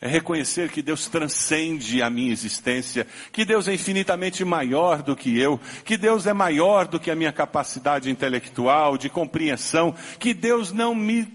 é 0.00 0.06
reconhecer 0.06 0.70
que 0.70 0.80
Deus 0.80 1.08
transcende 1.08 2.00
a 2.00 2.08
minha 2.08 2.30
existência, 2.30 3.04
que 3.32 3.44
Deus 3.44 3.66
é 3.66 3.74
infinitamente 3.74 4.44
maior 4.44 5.02
do 5.02 5.16
que 5.16 5.36
eu, 5.36 5.60
que 5.84 5.96
Deus 5.96 6.24
é 6.26 6.32
maior 6.32 6.86
do 6.86 7.00
que 7.00 7.10
a 7.10 7.16
minha 7.16 7.32
capacidade 7.32 8.08
intelectual, 8.08 8.96
de 8.96 9.10
compreensão, 9.10 9.92
que 10.20 10.32
Deus 10.32 10.70
não 10.70 10.94
me 10.94 11.26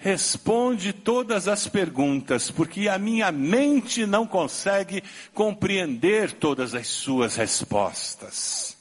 responde 0.00 0.94
todas 0.94 1.46
as 1.46 1.68
perguntas, 1.68 2.50
porque 2.50 2.88
a 2.88 2.98
minha 2.98 3.30
mente 3.30 4.06
não 4.06 4.26
consegue 4.26 5.04
compreender 5.34 6.32
todas 6.32 6.74
as 6.74 6.88
suas 6.88 7.36
respostas. 7.36 8.78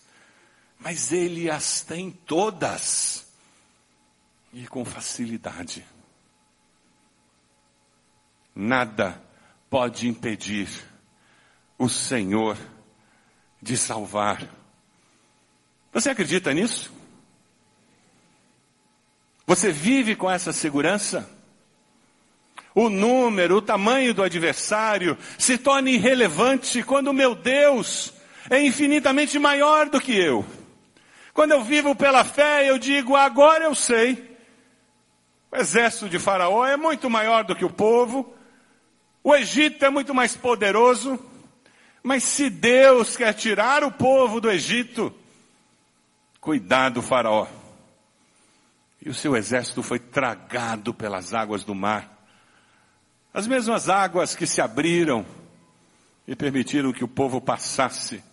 Mas 0.79 1.11
Ele 1.11 1.51
as 1.51 1.81
tem 1.81 2.09
todas. 2.09 3.27
E 4.53 4.65
com 4.65 4.85
facilidade. 4.85 5.85
Nada 8.55 9.21
pode 9.69 10.07
impedir 10.07 10.69
o 11.77 11.89
Senhor 11.89 12.57
de 13.61 13.75
salvar. 13.77 14.49
Você 15.91 16.09
acredita 16.09 16.53
nisso? 16.53 16.98
Você 19.49 19.71
vive 19.71 20.15
com 20.15 20.29
essa 20.29 20.53
segurança? 20.53 21.27
O 22.75 22.87
número, 22.87 23.55
o 23.55 23.61
tamanho 23.63 24.13
do 24.13 24.21
adversário 24.21 25.17
se 25.39 25.57
torna 25.57 25.89
irrelevante 25.89 26.83
quando 26.83 27.07
o 27.07 27.13
meu 27.13 27.33
Deus 27.33 28.13
é 28.47 28.61
infinitamente 28.61 29.39
maior 29.39 29.89
do 29.89 29.99
que 29.99 30.15
eu. 30.15 30.45
Quando 31.33 31.53
eu 31.53 31.63
vivo 31.63 31.95
pela 31.95 32.23
fé, 32.23 32.69
eu 32.69 32.77
digo, 32.77 33.15
agora 33.15 33.65
eu 33.65 33.73
sei. 33.73 34.37
O 35.51 35.55
exército 35.55 36.07
de 36.07 36.19
Faraó 36.19 36.63
é 36.63 36.77
muito 36.77 37.09
maior 37.09 37.43
do 37.43 37.55
que 37.55 37.65
o 37.65 37.71
povo. 37.71 38.31
O 39.23 39.35
Egito 39.35 39.83
é 39.83 39.89
muito 39.89 40.13
mais 40.13 40.37
poderoso. 40.37 41.17
Mas 42.03 42.23
se 42.23 42.51
Deus 42.51 43.17
quer 43.17 43.33
tirar 43.33 43.83
o 43.83 43.91
povo 43.91 44.39
do 44.39 44.51
Egito, 44.51 45.11
cuidado, 46.39 47.01
Faraó 47.01 47.47
e 49.01 49.09
o 49.09 49.13
seu 49.13 49.35
exército 49.35 49.81
foi 49.81 49.99
tragado 49.99 50.93
pelas 50.93 51.33
águas 51.33 51.63
do 51.63 51.73
mar. 51.73 52.17
As 53.33 53.47
mesmas 53.47 53.89
águas 53.89 54.35
que 54.35 54.45
se 54.45 54.61
abriram 54.61 55.25
e 56.27 56.35
permitiram 56.35 56.91
que 56.91 57.03
o 57.03 57.07
povo 57.07 57.39
passasse 57.39 58.23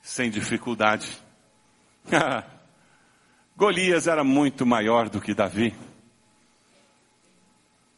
sem 0.00 0.30
dificuldade. 0.30 1.18
Golias 3.56 4.06
era 4.06 4.22
muito 4.22 4.64
maior 4.64 5.08
do 5.08 5.20
que 5.20 5.34
Davi. 5.34 5.74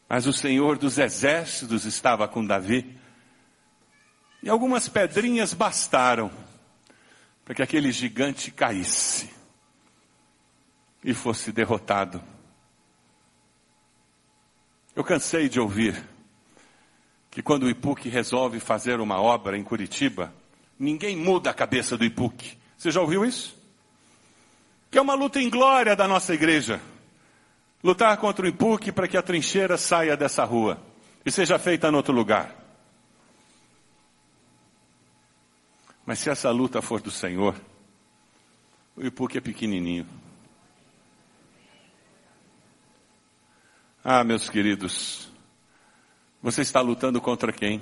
Mas 0.07 0.25
o 0.25 0.33
Senhor 0.33 0.77
dos 0.77 0.97
exércitos 0.97 1.85
estava 1.85 2.27
com 2.27 2.43
Davi. 2.43 2.97
E 4.41 4.49
algumas 4.49 4.89
pedrinhas 4.89 5.53
bastaram 5.53 6.31
para 7.45 7.53
que 7.53 7.61
aquele 7.61 7.91
gigante 7.91 8.49
caísse 8.49 9.38
e 11.03 11.13
fosse 11.13 11.51
derrotado. 11.51 12.21
Eu 14.95 15.03
cansei 15.03 15.47
de 15.47 15.59
ouvir 15.59 16.03
que 17.31 17.41
quando 17.41 17.63
o 17.63 17.69
IPUC 17.69 18.09
resolve 18.09 18.59
fazer 18.59 18.99
uma 18.99 19.21
obra 19.21 19.57
em 19.57 19.63
Curitiba, 19.63 20.33
ninguém 20.77 21.15
muda 21.15 21.49
a 21.49 21.53
cabeça 21.53 21.97
do 21.97 22.03
IPUC. 22.03 22.57
Você 22.77 22.91
já 22.91 22.99
ouviu 23.01 23.25
isso? 23.25 23.57
Que 24.91 24.97
é 24.97 25.01
uma 25.01 25.13
luta 25.13 25.39
em 25.39 25.49
glória 25.49 25.95
da 25.95 26.07
nossa 26.07 26.33
igreja. 26.33 26.81
Lutar 27.83 28.17
contra 28.17 28.45
o 28.45 28.49
IPUC 28.49 28.91
para 28.91 29.07
que 29.07 29.15
a 29.15 29.21
trincheira 29.21 29.77
saia 29.77 30.17
dessa 30.17 30.43
rua 30.43 30.81
e 31.25 31.31
seja 31.31 31.59
feita 31.59 31.87
em 31.87 31.95
outro 31.95 32.13
lugar. 32.13 32.55
Mas 36.05 36.19
se 36.19 36.29
essa 36.29 36.49
luta 36.49 36.81
for 36.81 36.99
do 37.01 37.11
Senhor, 37.11 37.55
o 38.97 39.05
IPUC 39.05 39.37
é 39.37 39.41
pequenininho. 39.41 40.18
Ah, 44.11 44.23
meus 44.23 44.49
queridos, 44.49 45.29
você 46.41 46.63
está 46.63 46.81
lutando 46.81 47.21
contra 47.21 47.53
quem? 47.53 47.79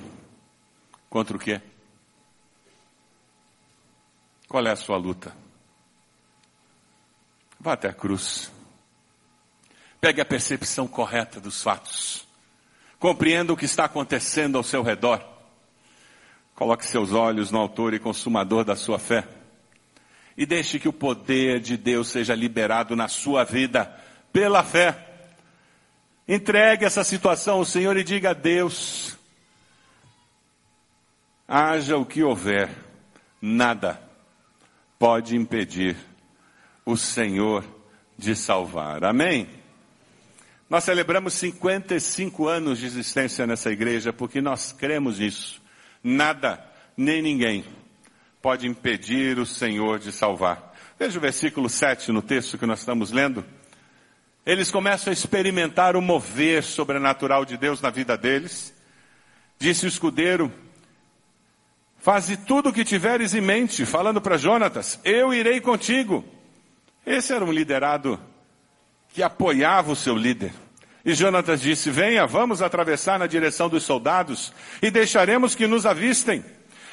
Contra 1.10 1.38
o 1.38 1.40
quê? 1.40 1.62
Qual 4.46 4.68
é 4.68 4.72
a 4.72 4.76
sua 4.76 4.98
luta? 4.98 5.34
Vá 7.58 7.72
até 7.72 7.88
a 7.88 7.94
cruz. 7.94 8.52
Pegue 10.02 10.20
a 10.20 10.26
percepção 10.26 10.86
correta 10.86 11.40
dos 11.40 11.64
fatos. 11.64 12.28
Compreenda 13.00 13.54
o 13.54 13.58
que 13.58 13.64
está 13.64 13.86
acontecendo 13.86 14.58
ao 14.58 14.66
seu 14.66 14.84
redor. 14.84 15.26
Coloque 16.56 16.86
seus 16.86 17.14
olhos 17.14 17.52
no 17.52 17.60
autor 17.60 17.94
e 17.94 18.00
consumador 18.00 18.66
da 18.66 18.76
sua 18.76 19.00
fé. 19.00 19.26
E 20.36 20.46
deixe 20.46 20.78
que 20.78 20.90
o 20.90 20.94
poder 20.94 21.62
de 21.62 21.78
Deus 21.78 22.10
seja 22.10 22.36
liberado 22.36 22.98
na 22.98 23.08
sua 23.08 23.46
vida 23.46 23.86
pela 24.34 24.62
fé. 24.62 25.07
Entregue 26.28 26.84
essa 26.84 27.04
situação 27.04 27.56
ao 27.56 27.66
Senhor 27.66 27.96
e 27.96 28.04
diga 28.04 28.32
a 28.32 28.34
Deus: 28.34 29.18
haja 31.48 31.98
o 31.98 32.06
que 32.06 32.22
houver, 32.22 32.70
nada 33.42 34.02
pode 35.00 35.36
impedir 35.38 35.96
o 36.86 36.98
Senhor 36.98 37.64
de 38.18 38.36
salvar. 38.36 39.06
Amém? 39.06 39.48
Nós 40.70 40.84
celebramos 40.84 41.34
55 41.36 42.48
anos 42.48 42.80
de 42.80 42.86
existência 42.86 43.48
nessa 43.48 43.72
igreja 43.72 44.12
porque 44.12 44.42
nós 44.42 44.74
cremos 44.74 45.20
nisso. 45.20 45.62
Nada, 46.04 46.62
nem 46.98 47.22
ninguém 47.22 47.64
pode 48.42 48.68
impedir 48.68 49.40
o 49.40 49.46
Senhor 49.46 49.98
de 49.98 50.12
salvar. 50.12 50.76
Veja 51.00 51.18
o 51.18 51.22
versículo 51.22 51.70
7 51.70 52.12
no 52.12 52.22
texto 52.22 52.58
que 52.58 52.66
nós 52.66 52.80
estamos 52.80 53.12
lendo. 53.12 53.46
Eles 54.48 54.72
começam 54.72 55.12
a 55.12 55.14
experimentar 55.14 55.98
o 55.98 56.02
mover 56.02 56.64
sobrenatural 56.64 57.44
de 57.44 57.58
Deus 57.58 57.82
na 57.82 57.90
vida 57.90 58.18
deles. 58.18 58.74
Disse 59.60 59.86
o 59.86 59.90
escudeiro, 59.90 60.50
Faze 61.98 62.38
tudo 62.38 62.70
o 62.70 62.74
que 62.74 62.86
tiveres 62.86 63.34
em 63.34 63.42
mente, 63.42 63.86
falando 63.86 64.22
para 64.22 64.38
Jonatas, 64.38 65.02
eu 65.04 65.34
irei 65.34 65.60
contigo. 65.60 66.24
Esse 67.06 67.34
era 67.34 67.44
um 67.44 67.52
liderado 67.52 68.18
que 69.14 69.22
apoiava 69.22 69.92
o 69.92 69.96
seu 69.98 70.16
líder. 70.16 70.54
E 71.04 71.14
Jonatas 71.14 71.60
disse, 71.60 71.92
venha, 71.92 72.26
vamos 72.26 72.62
atravessar 72.62 73.20
na 73.20 73.28
direção 73.28 73.68
dos 73.68 73.84
soldados 73.84 74.54
e 74.82 74.90
deixaremos 74.90 75.56
que 75.56 75.68
nos 75.68 75.86
avistem. 75.86 76.46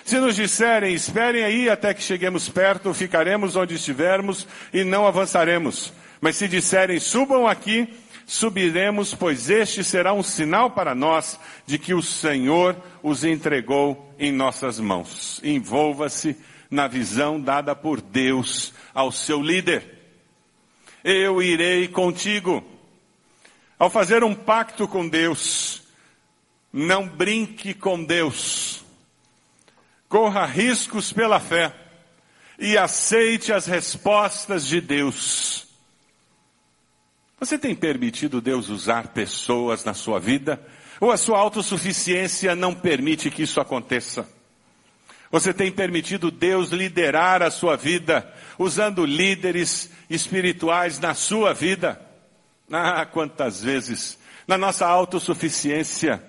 Se 0.05 0.19
nos 0.19 0.35
disserem, 0.35 0.93
esperem 0.93 1.45
aí 1.45 1.71
até 1.71 1.95
que 1.95 2.03
cheguemos 2.03 2.49
perto, 2.49 2.93
ficaremos 2.93 3.55
onde 3.55 3.77
estivermos 3.77 4.45
e 4.73 4.83
não 4.83 5.07
avançaremos. 5.07 5.93
Mas 6.25 6.37
se 6.37 6.49
disserem, 6.49 6.99
subam 6.99 7.47
aqui, 7.47 7.87
subiremos, 8.25 9.15
pois 9.15 9.51
este 9.51 9.85
será 9.85 10.15
um 10.15 10.23
sinal 10.23 10.71
para 10.71 10.95
nós 10.95 11.39
de 11.67 11.79
que 11.79 11.93
o 11.93 12.01
Senhor 12.01 12.75
os 13.03 13.25
entregou 13.25 14.11
em 14.19 14.33
nossas 14.33 14.81
mãos. 14.81 15.39
Envolva-se 15.45 16.35
na 16.71 16.89
visão 16.89 17.39
dada 17.39 17.77
por 17.77 18.01
Deus 18.01 18.73
ao 18.95 19.13
seu 19.13 19.39
líder. 19.39 19.99
Eu 21.05 21.43
irei 21.43 21.89
contigo. 21.89 22.65
Ao 23.79 23.91
fazer 23.91 24.25
um 24.25 24.35
pacto 24.35 24.89
com 24.89 25.07
Deus, 25.07 25.83
não 26.73 27.07
brinque 27.07 27.75
com 27.75 28.03
Deus. 28.03 28.83
Corra 30.09 30.47
riscos 30.47 31.13
pela 31.13 31.39
fé 31.39 31.71
e 32.59 32.79
aceite 32.79 33.53
as 33.53 33.67
respostas 33.67 34.67
de 34.67 34.81
Deus. 34.81 35.54
Você 37.39 37.59
tem 37.59 37.75
permitido 37.75 38.41
Deus 38.41 38.69
usar 38.69 39.09
pessoas 39.09 39.85
na 39.85 39.93
sua 39.95 40.19
vida? 40.19 40.61
Ou 41.01 41.11
a 41.11 41.17
sua 41.17 41.39
autossuficiência 41.39 42.55
não 42.55 42.75
permite 42.75 43.31
que 43.31 43.43
isso 43.43 43.61
aconteça? 43.61 44.29
Você 45.31 45.53
tem 45.53 45.71
permitido 45.73 46.31
Deus 46.31 46.71
liderar 46.71 47.43
a 47.43 47.51
sua 47.51 47.77
vida, 47.77 48.33
usando 48.57 49.05
líderes 49.05 49.91
espirituais 50.09 51.01
na 51.01 51.13
sua 51.13 51.53
vida? 51.53 52.01
Ah, 52.71 53.05
quantas 53.05 53.63
vezes, 53.63 54.17
na 54.47 54.57
nossa 54.57 54.87
autossuficiência, 54.87 56.23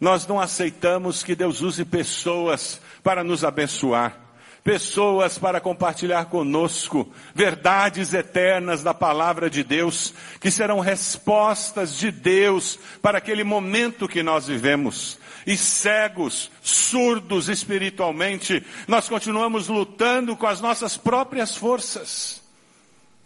nós 0.00 0.26
não 0.26 0.40
aceitamos 0.40 1.24
que 1.24 1.34
Deus 1.34 1.60
use 1.60 1.84
pessoas 1.84 2.80
para 3.02 3.24
nos 3.24 3.44
abençoar 3.44 4.31
pessoas 4.64 5.38
para 5.38 5.60
compartilhar 5.60 6.26
conosco 6.26 7.10
verdades 7.34 8.14
eternas 8.14 8.82
da 8.82 8.94
palavra 8.94 9.50
de 9.50 9.64
Deus, 9.64 10.14
que 10.40 10.50
serão 10.50 10.80
respostas 10.80 11.96
de 11.96 12.10
Deus 12.10 12.78
para 13.00 13.18
aquele 13.18 13.44
momento 13.44 14.08
que 14.08 14.22
nós 14.22 14.46
vivemos. 14.46 15.18
E 15.44 15.56
cegos, 15.56 16.50
surdos 16.62 17.48
espiritualmente, 17.48 18.64
nós 18.86 19.08
continuamos 19.08 19.66
lutando 19.66 20.36
com 20.36 20.46
as 20.46 20.60
nossas 20.60 20.96
próprias 20.96 21.56
forças 21.56 22.40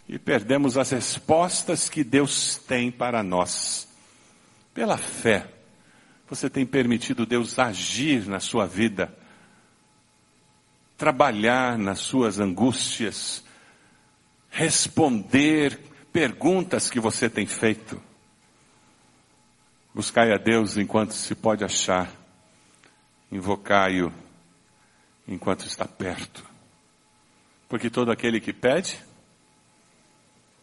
e 0.08 0.18
perdemos 0.18 0.78
as 0.78 0.90
respostas 0.90 1.88
que 1.88 2.04
Deus 2.04 2.56
tem 2.66 2.90
para 2.90 3.22
nós. 3.22 3.88
Pela 4.72 4.96
fé, 4.96 5.46
você 6.28 6.48
tem 6.48 6.64
permitido 6.64 7.26
Deus 7.26 7.58
agir 7.58 8.26
na 8.26 8.40
sua 8.40 8.66
vida 8.66 9.12
trabalhar 10.96 11.76
nas 11.78 11.98
suas 11.98 12.40
angústias, 12.40 13.44
responder 14.50 15.78
perguntas 16.12 16.88
que 16.88 16.98
você 16.98 17.28
tem 17.28 17.46
feito. 17.46 18.00
Buscai 19.94 20.32
a 20.32 20.36
Deus 20.36 20.76
enquanto 20.76 21.12
se 21.12 21.34
pode 21.34 21.64
achar, 21.64 22.10
invocai-o 23.30 24.12
enquanto 25.28 25.66
está 25.66 25.86
perto. 25.86 26.44
Porque 27.68 27.90
todo 27.90 28.10
aquele 28.10 28.40
que 28.40 28.52
pede, 28.52 28.98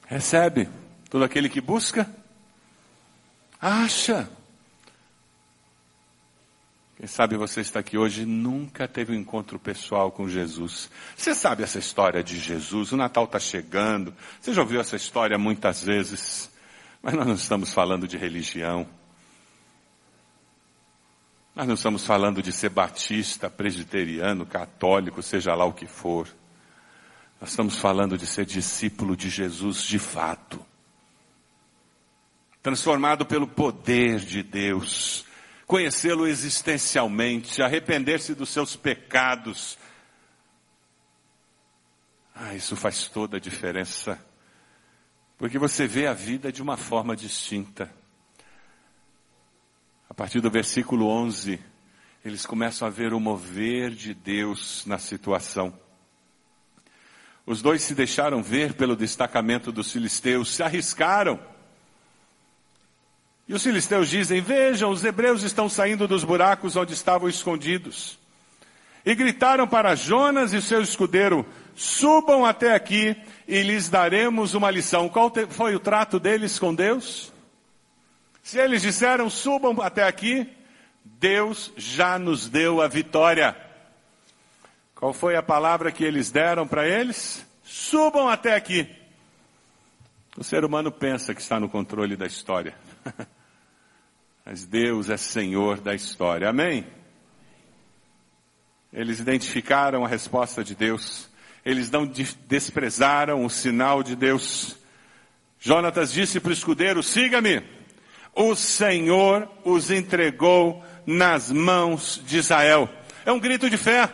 recebe. 0.08 0.70
Todo 1.10 1.24
aquele 1.24 1.48
que 1.48 1.62
busca, 1.62 2.10
acha. 3.62 4.28
Quem 7.04 7.08
sabe 7.10 7.36
você 7.36 7.60
está 7.60 7.82
aqui 7.82 7.98
hoje 7.98 8.26
nunca 8.26 8.88
teve 8.88 9.12
um 9.12 9.20
encontro 9.20 9.60
pessoal 9.60 10.10
com 10.10 10.30
Jesus. 10.30 10.90
Você 11.18 11.36
sabe 11.36 11.62
essa 11.62 11.78
história 11.78 12.24
de 12.24 12.40
Jesus, 12.40 12.94
o 12.94 12.96
Natal 12.96 13.26
está 13.26 13.38
chegando. 13.38 14.16
Você 14.40 14.54
já 14.54 14.62
ouviu 14.62 14.80
essa 14.80 14.96
história 14.96 15.38
muitas 15.38 15.84
vezes. 15.84 16.50
Mas 17.02 17.14
nós 17.14 17.28
não 17.28 17.34
estamos 17.34 17.74
falando 17.74 18.08
de 18.08 18.16
religião. 18.16 18.88
Nós 21.54 21.68
não 21.68 21.74
estamos 21.74 22.06
falando 22.06 22.42
de 22.42 22.54
ser 22.54 22.70
batista, 22.70 23.50
presbiteriano, 23.50 24.46
católico, 24.46 25.22
seja 25.22 25.54
lá 25.54 25.66
o 25.66 25.74
que 25.74 25.86
for. 25.86 26.30
Nós 27.42 27.50
estamos 27.50 27.78
falando 27.80 28.18
de 28.18 28.26
ser 28.26 28.46
discípulo 28.46 29.18
de 29.18 29.30
Jesus 29.30 29.84
de 29.84 30.00
fato. 30.00 30.66
Transformado 32.62 33.26
pelo 33.26 33.46
poder 33.46 34.22
de 34.22 34.42
Deus 34.42 35.26
conhecê-lo 35.66 36.28
existencialmente, 36.28 37.62
arrepender-se 37.62 38.36
dos 38.36 38.50
seus 38.50 38.76
pecados. 38.76 39.78
Ah, 42.36 42.54
isso 42.56 42.76
faz 42.76 43.08
toda 43.08 43.38
a 43.38 43.40
diferença. 43.40 44.20
Porque 45.38 45.58
você 45.60 45.88
vê 45.88 46.08
a 46.08 46.14
vida 46.14 46.52
de 46.52 46.62
uma 46.62 46.78
forma 46.78 47.16
distinta. 47.16 47.94
A 50.10 50.14
partir 50.14 50.42
do 50.42 50.50
versículo 50.50 51.08
11, 51.08 51.60
eles 52.24 52.46
começam 52.46 52.88
a 52.88 52.92
ver 52.92 53.14
o 53.14 53.20
mover 53.20 53.92
de 53.92 54.14
Deus 54.14 54.86
na 54.86 54.98
situação. 54.98 55.78
Os 57.46 57.62
dois 57.62 57.82
se 57.82 57.94
deixaram 57.94 58.42
ver 58.42 58.74
pelo 58.76 58.96
destacamento 58.96 59.72
dos 59.72 59.92
filisteus, 59.92 60.50
se 60.54 60.64
arriscaram. 60.64 61.40
E 63.48 63.54
os 63.54 63.64
filisteus 63.64 64.10
dizem: 64.10 64.42
Vejam, 64.42 64.90
os 64.90 65.04
hebreus 65.04 65.44
estão 65.44 65.68
saindo 65.68 66.08
dos 66.08 66.24
buracos 66.24 66.76
onde 66.76 66.94
estavam 66.94 67.28
escondidos. 67.28 68.18
E 69.06 69.14
gritaram 69.14 69.68
para 69.68 69.96
Jonas 69.96 70.54
e 70.54 70.62
seu 70.62 70.82
escudeiro: 70.82 71.46
Subam 71.76 72.46
até 72.46 72.74
aqui 72.74 73.16
e 73.48 73.62
lhes 73.62 73.90
daremos 73.90 74.54
uma 74.54 74.72
lição. 74.72 75.10
Qual 75.10 75.32
foi 75.50 75.76
o 75.76 75.80
trato 75.80 76.20
deles 76.20 76.58
com 76.58 76.74
Deus? 76.74 77.34
Se 78.42 78.60
eles 78.60 78.82
disseram 78.82 79.30
subam 79.30 79.82
até 79.82 80.04
aqui, 80.04 80.48
Deus 81.04 81.72
já 81.78 82.20
nos 82.20 82.50
deu 82.50 82.82
a 82.82 82.88
vitória. 82.88 83.56
Qual 84.96 85.14
foi 85.14 85.36
a 85.36 85.44
palavra 85.44 85.92
que 85.92 86.04
eles 86.04 86.32
deram 86.32 86.68
para 86.68 86.88
eles? 86.88 87.46
Subam 87.64 88.30
até 88.30 88.56
aqui. 88.56 88.88
O 90.38 90.44
ser 90.44 90.66
humano 90.66 90.92
pensa 90.92 91.34
que 91.34 91.42
está 91.42 91.60
no 91.60 91.70
controle 91.70 92.16
da 92.16 92.26
história. 92.26 92.74
Mas 94.46 94.66
Deus 94.66 95.10
é 95.10 95.18
Senhor 95.18 95.80
da 95.80 95.96
história. 95.96 96.50
Amém? 96.50 96.86
Eles 98.92 99.20
identificaram 99.20 100.06
a 100.06 100.08
resposta 100.08 100.64
de 100.64 100.76
Deus. 100.76 101.30
Eles 101.66 101.90
não 101.90 102.06
desprezaram 102.48 103.46
o 103.46 103.50
sinal 103.50 104.04
de 104.04 104.16
Deus. 104.16 104.78
Jonatas 105.60 106.12
disse 106.12 106.40
para 106.40 106.50
o 106.50 106.54
escudeiro: 106.54 107.02
siga-me. 107.02 107.64
O 108.36 108.56
Senhor 108.56 109.50
os 109.64 109.90
entregou 109.90 110.84
nas 111.06 111.52
mãos 111.52 112.22
de 112.26 112.38
Israel. 112.38 112.90
É 113.26 113.32
um 113.32 113.40
grito 113.40 113.70
de 113.70 113.78
fé. 113.78 114.10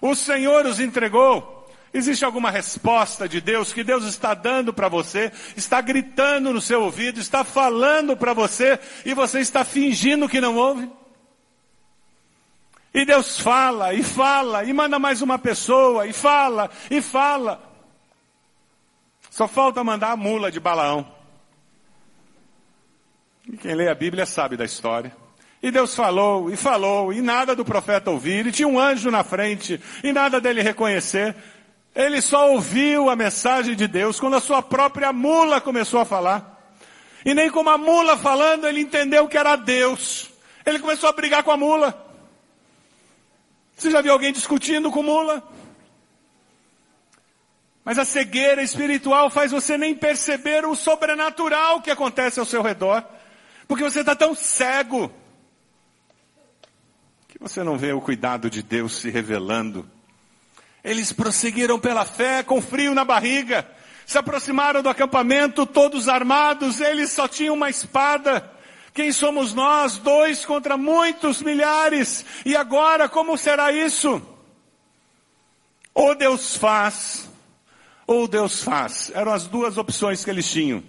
O 0.00 0.14
Senhor 0.14 0.66
os 0.66 0.80
entregou. 0.80 1.51
Existe 1.94 2.24
alguma 2.24 2.50
resposta 2.50 3.28
de 3.28 3.40
Deus 3.40 3.72
que 3.72 3.84
Deus 3.84 4.04
está 4.04 4.32
dando 4.32 4.72
para 4.72 4.88
você, 4.88 5.30
está 5.56 5.80
gritando 5.80 6.52
no 6.52 6.60
seu 6.60 6.82
ouvido, 6.82 7.20
está 7.20 7.44
falando 7.44 8.16
para 8.16 8.32
você 8.32 8.80
e 9.04 9.12
você 9.12 9.40
está 9.40 9.62
fingindo 9.62 10.28
que 10.28 10.40
não 10.40 10.56
ouve? 10.56 10.90
E 12.94 13.04
Deus 13.04 13.38
fala 13.40 13.92
e 13.92 14.02
fala 14.02 14.64
e 14.64 14.72
manda 14.72 14.98
mais 14.98 15.20
uma 15.20 15.38
pessoa 15.38 16.06
e 16.06 16.12
fala 16.12 16.70
e 16.90 17.02
fala. 17.02 17.62
Só 19.30 19.46
falta 19.46 19.84
mandar 19.84 20.12
a 20.12 20.16
mula 20.16 20.50
de 20.50 20.60
Balaão. 20.60 21.06
E 23.50 23.56
quem 23.56 23.74
lê 23.74 23.88
a 23.88 23.94
Bíblia 23.94 24.24
sabe 24.24 24.56
da 24.56 24.64
história. 24.64 25.14
E 25.62 25.70
Deus 25.70 25.94
falou 25.94 26.50
e 26.50 26.56
falou, 26.56 27.12
e 27.12 27.22
nada 27.22 27.54
do 27.54 27.64
profeta 27.64 28.10
ouvir, 28.10 28.46
e 28.46 28.52
tinha 28.52 28.66
um 28.66 28.78
anjo 28.78 29.10
na 29.10 29.22
frente, 29.22 29.80
e 30.02 30.12
nada 30.12 30.40
dele 30.40 30.60
reconhecer. 30.60 31.36
Ele 31.94 32.22
só 32.22 32.50
ouviu 32.50 33.10
a 33.10 33.16
mensagem 33.16 33.76
de 33.76 33.86
Deus 33.86 34.18
quando 34.18 34.36
a 34.36 34.40
sua 34.40 34.62
própria 34.62 35.12
mula 35.12 35.60
começou 35.60 36.00
a 36.00 36.04
falar. 36.04 36.52
E 37.24 37.34
nem 37.34 37.50
como 37.50 37.68
a 37.68 37.76
mula 37.76 38.16
falando, 38.16 38.66
ele 38.66 38.80
entendeu 38.80 39.28
que 39.28 39.36
era 39.36 39.56
Deus. 39.56 40.30
Ele 40.64 40.78
começou 40.78 41.08
a 41.08 41.12
brigar 41.12 41.42
com 41.42 41.50
a 41.50 41.56
mula. 41.56 42.10
Você 43.76 43.90
já 43.90 44.00
viu 44.00 44.12
alguém 44.12 44.32
discutindo 44.32 44.90
com 44.90 45.02
mula? 45.02 45.46
Mas 47.84 47.98
a 47.98 48.04
cegueira 48.04 48.62
espiritual 48.62 49.28
faz 49.28 49.50
você 49.50 49.76
nem 49.76 49.94
perceber 49.94 50.64
o 50.64 50.74
sobrenatural 50.74 51.82
que 51.82 51.90
acontece 51.90 52.38
ao 52.40 52.46
seu 52.46 52.62
redor. 52.62 53.04
Porque 53.68 53.84
você 53.84 54.00
está 54.00 54.14
tão 54.14 54.34
cego 54.34 55.12
que 57.28 57.38
você 57.38 57.62
não 57.62 57.76
vê 57.76 57.92
o 57.92 58.00
cuidado 58.00 58.48
de 58.48 58.62
Deus 58.62 58.96
se 58.96 59.10
revelando 59.10 59.88
eles 60.84 61.12
prosseguiram 61.12 61.78
pela 61.78 62.04
fé 62.04 62.42
com 62.42 62.60
frio 62.60 62.94
na 62.94 63.04
barriga. 63.04 63.68
Se 64.06 64.18
aproximaram 64.18 64.82
do 64.82 64.88
acampamento 64.88 65.64
todos 65.64 66.08
armados, 66.08 66.80
eles 66.80 67.12
só 67.12 67.28
tinham 67.28 67.54
uma 67.54 67.70
espada. 67.70 68.50
Quem 68.92 69.12
somos 69.12 69.54
nós? 69.54 69.96
Dois 69.96 70.44
contra 70.44 70.76
muitos 70.76 71.40
milhares. 71.40 72.24
E 72.44 72.56
agora, 72.56 73.08
como 73.08 73.38
será 73.38 73.72
isso? 73.72 74.20
Ou 75.94 76.14
Deus 76.14 76.56
faz, 76.56 77.28
ou 78.06 78.26
Deus 78.26 78.62
faz. 78.62 79.10
Eram 79.14 79.32
as 79.32 79.46
duas 79.46 79.78
opções 79.78 80.24
que 80.24 80.30
eles 80.30 80.50
tinham. 80.50 80.82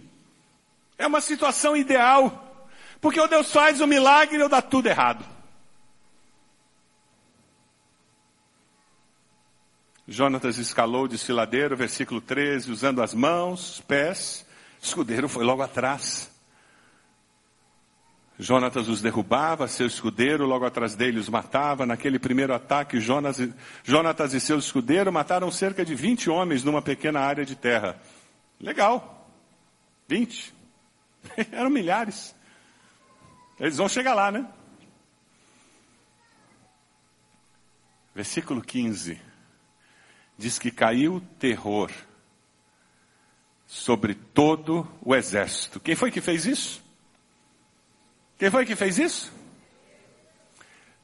É 0.98 1.06
uma 1.06 1.22
situação 1.22 1.78
ideal. 1.78 2.68
Porque 3.00 3.20
ou 3.20 3.28
Deus 3.28 3.52
faz 3.52 3.82
o 3.82 3.88
milagre 3.88 4.42
ou 4.42 4.50
dá 4.50 4.62
tudo 4.62 4.88
errado. 4.88 5.33
Jonatas 10.08 10.58
escalou 10.58 11.06
o 11.06 11.08
desfiladeiro, 11.08 11.78
versículo 11.78 12.20
13, 12.20 12.72
usando 12.72 13.02
as 13.02 13.14
mãos, 13.14 13.82
pés. 13.88 14.46
Escudeiro 14.82 15.30
foi 15.30 15.46
logo 15.46 15.62
atrás. 15.62 16.30
Jonatas 18.38 18.90
os 18.90 19.02
derrubava, 19.02 19.68
seu 19.68 19.88
escudeiro 19.88 20.46
logo 20.46 20.66
atrás 20.66 20.94
dele 20.94 21.20
os 21.20 21.30
matava. 21.30 21.86
Naquele 21.86 22.20
primeiro 22.20 22.54
ataque, 22.54 23.00
Jonas, 23.00 23.38
Jonatas 23.82 24.34
e 24.34 24.42
seu 24.42 24.60
escudeiro 24.60 25.14
mataram 25.14 25.50
cerca 25.50 25.86
de 25.86 25.96
20 25.96 26.30
homens 26.30 26.66
numa 26.66 26.82
pequena 26.82 27.22
área 27.22 27.46
de 27.46 27.56
terra. 27.56 27.98
Legal. 28.60 29.30
20. 30.10 30.54
Eram 31.54 31.70
milhares. 31.70 32.36
Eles 33.58 33.78
vão 33.78 33.88
chegar 33.88 34.14
lá, 34.14 34.30
né? 34.30 34.46
Versículo 38.14 38.62
15 38.62 39.33
diz 40.44 40.60
que 40.60 40.70
caiu 40.70 41.24
terror 41.40 41.90
sobre 43.66 44.14
todo 44.14 44.86
o 45.02 45.16
exército. 45.16 45.80
Quem 45.80 45.96
foi 45.96 46.12
que 46.12 46.20
fez 46.20 46.46
isso? 46.46 46.84
Quem 48.38 48.52
foi 48.52 48.66
que 48.66 48.76
fez 48.76 49.00
isso? 49.00 49.32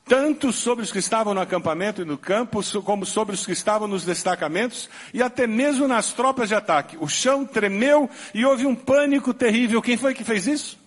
Tanto 0.04 0.52
sobre 0.52 0.84
os 0.84 0.92
que 0.92 1.00
estavam 1.00 1.34
no 1.34 1.40
acampamento 1.40 2.02
e 2.02 2.06
no 2.06 2.18
campo, 2.18 2.62
como 2.84 3.06
sobre 3.06 3.34
os 3.34 3.46
que 3.46 3.54
estavam 3.54 3.88
nos 3.88 4.04
destacamentos, 4.04 4.90
e 5.14 5.24
até 5.24 5.48
mesmo 5.48 5.88
nas 5.88 6.12
tropas 6.12 6.50
de 6.50 6.56
ataque. 6.56 6.98
O 7.00 7.08
chão 7.08 7.46
tremeu 7.46 8.10
e 8.34 8.44
houve 8.44 8.66
um 8.66 8.76
pânico 8.76 9.34
terrível. 9.34 9.82
Quem 9.82 9.96
foi 9.96 10.14
que 10.14 10.24
fez 10.24 10.48
isso? 10.48 10.78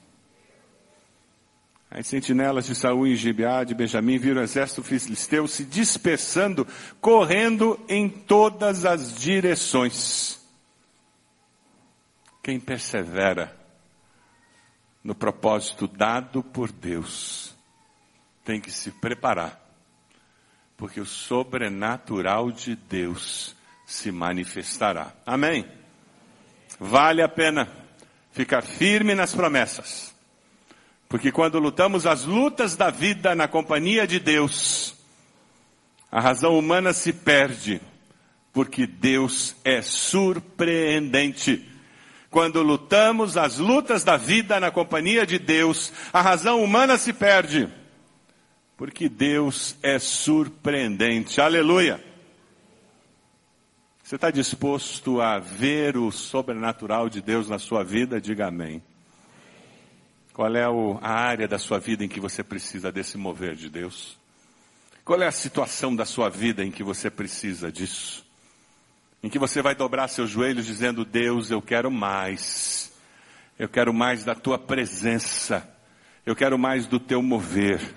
As 1.95 2.07
sentinelas 2.07 2.65
de 2.65 2.75
Saul 2.75 3.07
e 3.07 3.17
Gibeá 3.17 3.65
de 3.65 3.75
Benjamim 3.75 4.17
viram 4.17 4.41
o 4.41 4.45
exército 4.45 4.83
filisteu 4.83 5.47
se 5.47 5.63
dispersando, 5.63 6.67
correndo 7.03 7.79
em 7.87 8.09
todas 8.09 8.87
as 8.87 9.19
direções. 9.21 10.41
Quem 12.43 12.59
persevera 12.59 13.55
no 15.05 15.15
propósito 15.15 15.87
dado 15.87 16.43
por 16.43 16.73
Deus 16.73 17.55
tem 18.43 18.59
que 18.59 18.71
se 18.71 18.91
preparar, 18.93 19.61
porque 20.79 20.99
o 20.99 21.05
sobrenatural 21.05 22.51
de 22.51 22.75
Deus 22.75 23.55
se 23.85 24.11
manifestará. 24.11 25.13
Amém? 25.27 25.71
Vale 26.81 27.21
a 27.21 27.29
pena 27.29 27.69
ficar 28.33 28.63
firme 28.63 29.15
nas 29.15 29.35
promessas 29.35 30.12
porque 31.13 31.31
quando 31.31 31.59
lutamos 31.59 32.07
as 32.07 32.25
lutas 32.25 32.75
da 32.75 32.89
vida 32.89 33.35
na 33.35 33.47
companhia 33.47 34.07
de 34.07 34.19
Deus, 34.19 34.97
a 36.11 36.19
razão 36.19 36.59
humana 36.59 36.95
se 36.95 37.13
perde, 37.13 37.83
porque 38.51 38.87
Deus 38.87 39.55
é 39.63 39.83
surpreendente. 39.83 41.69
Quando 42.31 42.63
lutamos 42.63 43.37
as 43.37 43.59
lutas 43.59 44.03
da 44.03 44.17
vida 44.17 44.59
na 44.59 44.71
companhia 44.71 45.27
de 45.27 45.39
Deus, 45.39 45.93
a 46.15 46.23
razão 46.23 46.65
humana 46.65 46.97
se 46.97 47.13
perde, 47.13 47.69
porque 48.75 49.07
Deus 49.07 49.77
é 49.83 49.99
surpreendente. 49.99 51.43
Aleluia! 51.43 52.03
Você 54.03 54.15
está 54.15 54.31
disposto 54.31 55.21
a 55.21 55.39
ver 55.39 55.95
o 55.95 56.11
sobrenatural 56.11 57.11
de 57.11 57.21
Deus 57.21 57.51
na 57.51 57.59
sua 57.59 57.85
vida? 57.85 58.19
Diga 58.19 58.47
amém. 58.47 58.83
Qual 60.33 60.55
é 60.57 60.65
a 61.03 61.11
área 61.11 61.47
da 61.47 61.59
sua 61.59 61.79
vida 61.79 62.05
em 62.05 62.09
que 62.09 62.19
você 62.19 62.43
precisa 62.43 62.91
desse 62.91 63.19
mover 63.19 63.55
de 63.55 63.69
Deus? 63.69 64.17
Qual 65.05 65.21
é 65.21 65.27
a 65.27 65.33
situação 65.33 65.95
da 65.95 66.07
sua 66.07 66.31
vida 66.31 66.65
em 66.65 66.71
que 66.71 66.83
você 66.83 67.11
precisa 67.11 67.71
disso? 67.71 68.25
Em 69.23 69.29
que 69.29 69.39
você 69.39 69.61
vai 69.61 69.75
dobrar 69.75 70.09
seus 70.09 70.31
joelhos 70.31 70.65
dizendo: 70.65 71.05
Deus, 71.05 71.51
eu 71.51 71.61
quero 71.61 71.91
mais. 71.91 72.93
Eu 73.59 73.69
quero 73.69 73.93
mais 73.93 74.25
da 74.25 74.35
tua 74.35 74.59
presença. 74.59 75.69
Eu 76.25 76.35
quero 76.35 76.59
mais 76.59 76.87
do 76.87 76.99
teu 76.99 77.21
mover. 77.21 77.95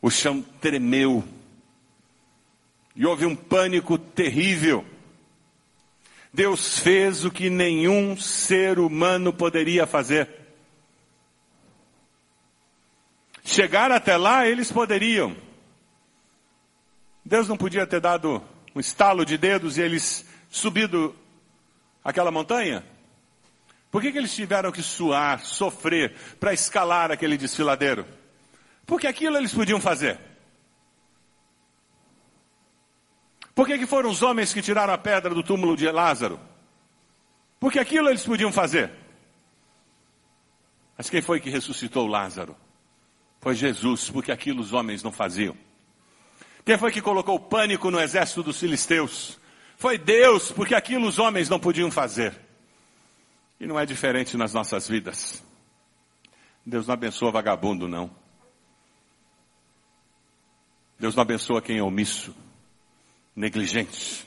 O 0.00 0.10
chão 0.10 0.42
tremeu. 0.60 1.22
E 2.96 3.06
houve 3.06 3.24
um 3.24 3.36
pânico 3.36 3.96
terrível. 3.96 4.84
Deus 6.34 6.78
fez 6.78 7.24
o 7.24 7.30
que 7.30 7.48
nenhum 7.48 8.16
ser 8.16 8.78
humano 8.78 9.32
poderia 9.32 9.86
fazer. 9.86 10.41
Chegar 13.44 13.90
até 13.90 14.16
lá, 14.16 14.46
eles 14.46 14.70
poderiam. 14.70 15.36
Deus 17.24 17.48
não 17.48 17.56
podia 17.56 17.86
ter 17.86 18.00
dado 18.00 18.42
um 18.74 18.80
estalo 18.80 19.24
de 19.24 19.36
dedos 19.36 19.78
e 19.78 19.82
eles 19.82 20.26
subido 20.48 21.14
aquela 22.04 22.30
montanha? 22.30 22.84
Por 23.90 24.00
que, 24.00 24.10
que 24.10 24.18
eles 24.18 24.34
tiveram 24.34 24.72
que 24.72 24.82
suar, 24.82 25.44
sofrer 25.44 26.14
para 26.40 26.52
escalar 26.52 27.10
aquele 27.10 27.36
desfiladeiro? 27.36 28.06
Porque 28.86 29.06
aquilo 29.06 29.36
eles 29.36 29.52
podiam 29.52 29.80
fazer. 29.80 30.18
Por 33.54 33.66
que, 33.66 33.78
que 33.78 33.86
foram 33.86 34.10
os 34.10 34.22
homens 34.22 34.52
que 34.52 34.62
tiraram 34.62 34.94
a 34.94 34.98
pedra 34.98 35.34
do 35.34 35.42
túmulo 35.42 35.76
de 35.76 35.90
Lázaro? 35.90 36.40
Porque 37.60 37.78
aquilo 37.78 38.08
eles 38.08 38.24
podiam 38.24 38.50
fazer. 38.50 38.90
Mas 40.96 41.10
quem 41.10 41.20
foi 41.20 41.38
que 41.38 41.50
ressuscitou 41.50 42.06
Lázaro? 42.06 42.56
Foi 43.42 43.56
Jesus, 43.56 44.08
porque 44.08 44.30
aquilo 44.30 44.60
os 44.60 44.72
homens 44.72 45.02
não 45.02 45.10
faziam. 45.10 45.56
Quem 46.64 46.78
foi 46.78 46.92
que 46.92 47.02
colocou 47.02 47.40
pânico 47.40 47.90
no 47.90 48.00
exército 48.00 48.40
dos 48.40 48.60
filisteus? 48.60 49.36
Foi 49.76 49.98
Deus, 49.98 50.52
porque 50.52 50.76
aquilo 50.76 51.08
os 51.08 51.18
homens 51.18 51.48
não 51.48 51.58
podiam 51.58 51.90
fazer. 51.90 52.40
E 53.58 53.66
não 53.66 53.80
é 53.80 53.84
diferente 53.84 54.36
nas 54.36 54.54
nossas 54.54 54.86
vidas. 54.86 55.42
Deus 56.64 56.86
não 56.86 56.94
abençoa 56.94 57.32
vagabundo, 57.32 57.88
não. 57.88 58.14
Deus 60.96 61.16
não 61.16 61.22
abençoa 61.22 61.60
quem 61.60 61.78
é 61.78 61.82
omisso, 61.82 62.32
negligente. 63.34 64.24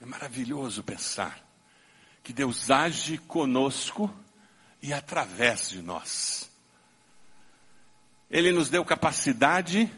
É 0.00 0.06
maravilhoso 0.06 0.82
pensar 0.82 1.45
que 2.26 2.32
Deus 2.32 2.72
age 2.72 3.18
conosco 3.18 4.12
e 4.82 4.92
através 4.92 5.70
de 5.70 5.80
nós. 5.80 6.50
Ele 8.28 8.50
nos 8.50 8.68
deu 8.68 8.84
capacidade, 8.84 9.88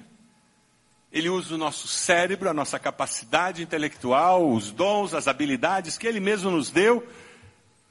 ele 1.11 1.31
usa 1.31 1.55
o 1.55 1.59
nosso 1.59 1.89
cérebro, 1.89 2.51
a 2.51 2.53
nossa 2.53 2.79
capacidade 2.79 3.63
intelectual, 3.63 4.47
os 4.47 4.71
dons, 4.71 5.15
as 5.15 5.27
habilidades 5.27 5.97
que 5.97 6.07
ele 6.07 6.21
mesmo 6.21 6.51
nos 6.51 6.71
deu, 6.71 7.09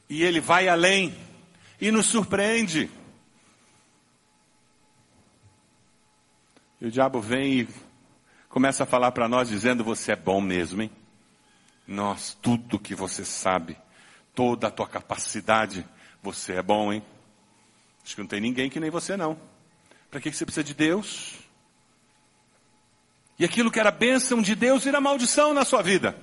e 0.07 0.21
ele 0.21 0.39
vai 0.39 0.67
além 0.67 1.17
e 1.81 1.89
nos 1.89 2.05
surpreende. 2.05 2.91
E 6.79 6.85
o 6.85 6.91
diabo 6.91 7.19
vem 7.19 7.61
e 7.61 7.69
começa 8.49 8.83
a 8.83 8.85
falar 8.85 9.11
para 9.13 9.27
nós 9.27 9.49
dizendo: 9.49 9.83
Você 9.83 10.11
é 10.11 10.15
bom 10.15 10.39
mesmo, 10.39 10.83
hein? 10.83 10.91
Nós, 11.87 12.37
tudo 12.39 12.77
que 12.77 12.93
você 12.93 13.25
sabe, 13.25 13.75
toda 14.37 14.67
a 14.67 14.71
tua 14.71 14.87
capacidade, 14.87 15.83
você 16.21 16.53
é 16.53 16.61
bom, 16.61 16.93
hein? 16.93 17.03
Acho 18.05 18.13
que 18.13 18.21
não 18.21 18.27
tem 18.27 18.39
ninguém 18.39 18.69
que 18.69 18.79
nem 18.79 18.91
você, 18.91 19.17
não. 19.17 19.35
Para 20.11 20.21
que 20.21 20.31
você 20.31 20.45
precisa 20.45 20.63
de 20.63 20.75
Deus? 20.75 21.33
E 23.39 23.43
aquilo 23.43 23.71
que 23.71 23.79
era 23.79 23.89
bênção 23.89 24.39
de 24.39 24.53
Deus 24.53 24.83
vira 24.83 25.01
maldição 25.01 25.55
na 25.55 25.65
sua 25.65 25.81
vida. 25.81 26.15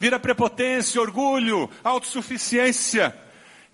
Vira 0.00 0.18
prepotência, 0.18 1.00
orgulho, 1.00 1.70
autossuficiência. 1.84 3.16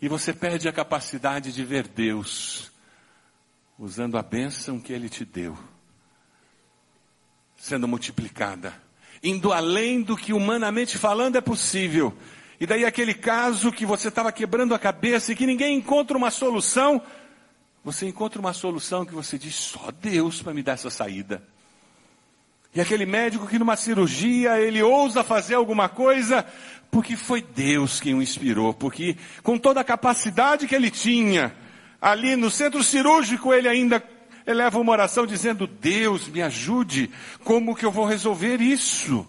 E 0.03 0.09
você 0.09 0.35
perde 0.35 0.69
a 0.69 0.73
capacidade 0.73 1.51
de 1.51 1.65
ver 1.65 1.89
Deus 1.89 2.71
usando 3.79 4.19
a 4.19 4.23
bênção 4.23 4.79
que 4.79 4.93
Ele 4.93 5.09
te 5.09 5.25
deu 5.25 5.57
sendo 7.57 7.89
multiplicada, 7.89 8.73
indo 9.23 9.53
além 9.53 10.01
do 10.01 10.17
que 10.17 10.33
humanamente 10.33 10.97
falando 10.97 11.37
é 11.37 11.41
possível. 11.41 12.17
E 12.61 12.67
daí 12.67 12.85
aquele 12.85 13.15
caso 13.15 13.71
que 13.71 13.87
você 13.87 14.09
estava 14.09 14.33
quebrando 14.33 14.75
a 14.75 14.79
cabeça 14.79 15.33
e 15.33 15.37
que 15.37 15.47
ninguém 15.47 15.77
encontra 15.77 16.17
uma 16.17 16.31
solução, 16.31 17.01
você 17.85 18.07
encontra 18.07 18.41
uma 18.41 18.53
solução 18.53 19.05
que 19.05 19.15
você 19.15 19.39
diz, 19.39 19.55
só 19.55 19.91
Deus 20.01 20.43
para 20.43 20.53
me 20.53 20.63
dar 20.63 20.73
essa 20.73 20.91
saída. 20.91 21.43
E 22.75 22.81
aquele 22.81 23.07
médico 23.07 23.47
que 23.47 23.59
numa 23.59 23.77
cirurgia 23.77 24.61
ele 24.61 24.83
ousa 24.83 25.25
fazer 25.25 25.55
alguma 25.55 25.89
coisa, 25.89 26.45
porque 26.91 27.17
foi 27.17 27.41
Deus 27.41 28.01
quem 28.01 28.15
o 28.15 28.23
inspirou, 28.23 28.75
porque 28.75 29.17
com 29.43 29.57
toda 29.57 29.81
a 29.81 29.85
capacidade 29.85 30.67
que 30.67 30.75
ele 30.75 30.91
tinha, 30.91 31.55
ali 32.01 32.37
no 32.37 32.51
centro 32.51 32.83
cirúrgico 32.83 33.55
ele 33.55 33.69
ainda 33.69 34.03
eleva 34.47 34.79
uma 34.79 34.93
oração 34.93 35.27
dizendo: 35.27 35.67
Deus, 35.67 36.29
me 36.29 36.43
ajude, 36.43 37.11
como 37.45 37.75
que 37.75 37.87
eu 37.87 37.93
vou 37.93 38.05
resolver 38.05 38.61
isso? 38.61 39.27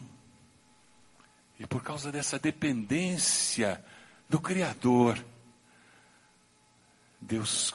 E 1.59 1.67
por 1.67 1.83
causa 1.83 2.11
dessa 2.11 2.39
dependência 2.39 3.83
do 4.29 4.39
Criador, 4.39 5.23
Deus 7.19 7.73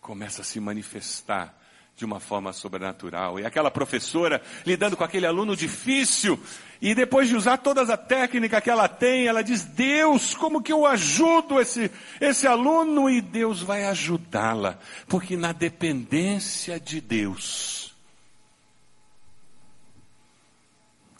começa 0.00 0.42
a 0.42 0.44
se 0.44 0.60
manifestar 0.60 1.58
de 1.96 2.04
uma 2.04 2.20
forma 2.20 2.52
sobrenatural. 2.52 3.40
E 3.40 3.44
aquela 3.44 3.72
professora 3.72 4.40
lidando 4.64 4.96
com 4.96 5.02
aquele 5.02 5.26
aluno 5.26 5.56
difícil, 5.56 6.40
e 6.80 6.94
depois 6.94 7.28
de 7.28 7.34
usar 7.34 7.58
toda 7.58 7.82
a 7.82 7.96
técnica 7.96 8.60
que 8.60 8.70
ela 8.70 8.88
tem, 8.88 9.26
ela 9.26 9.42
diz: 9.42 9.64
Deus, 9.64 10.32
como 10.32 10.62
que 10.62 10.72
eu 10.72 10.86
ajudo 10.86 11.60
esse, 11.60 11.90
esse 12.20 12.46
aluno? 12.46 13.10
E 13.10 13.20
Deus 13.20 13.62
vai 13.62 13.84
ajudá-la, 13.84 14.78
porque 15.08 15.36
na 15.36 15.50
dependência 15.50 16.78
de 16.78 17.00
Deus, 17.00 17.87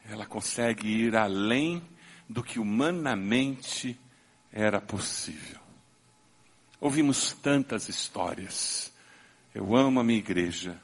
ela 0.08 0.26
consegue 0.26 0.88
ir 0.88 1.16
além 1.16 1.82
do 2.28 2.42
que 2.42 2.58
humanamente 2.58 3.98
era 4.52 4.80
possível. 4.80 5.58
Ouvimos 6.80 7.32
tantas 7.32 7.88
histórias 7.88 8.92
eu 9.58 9.74
amo 9.74 9.98
a 10.00 10.04
minha 10.04 10.18
igreja. 10.20 10.80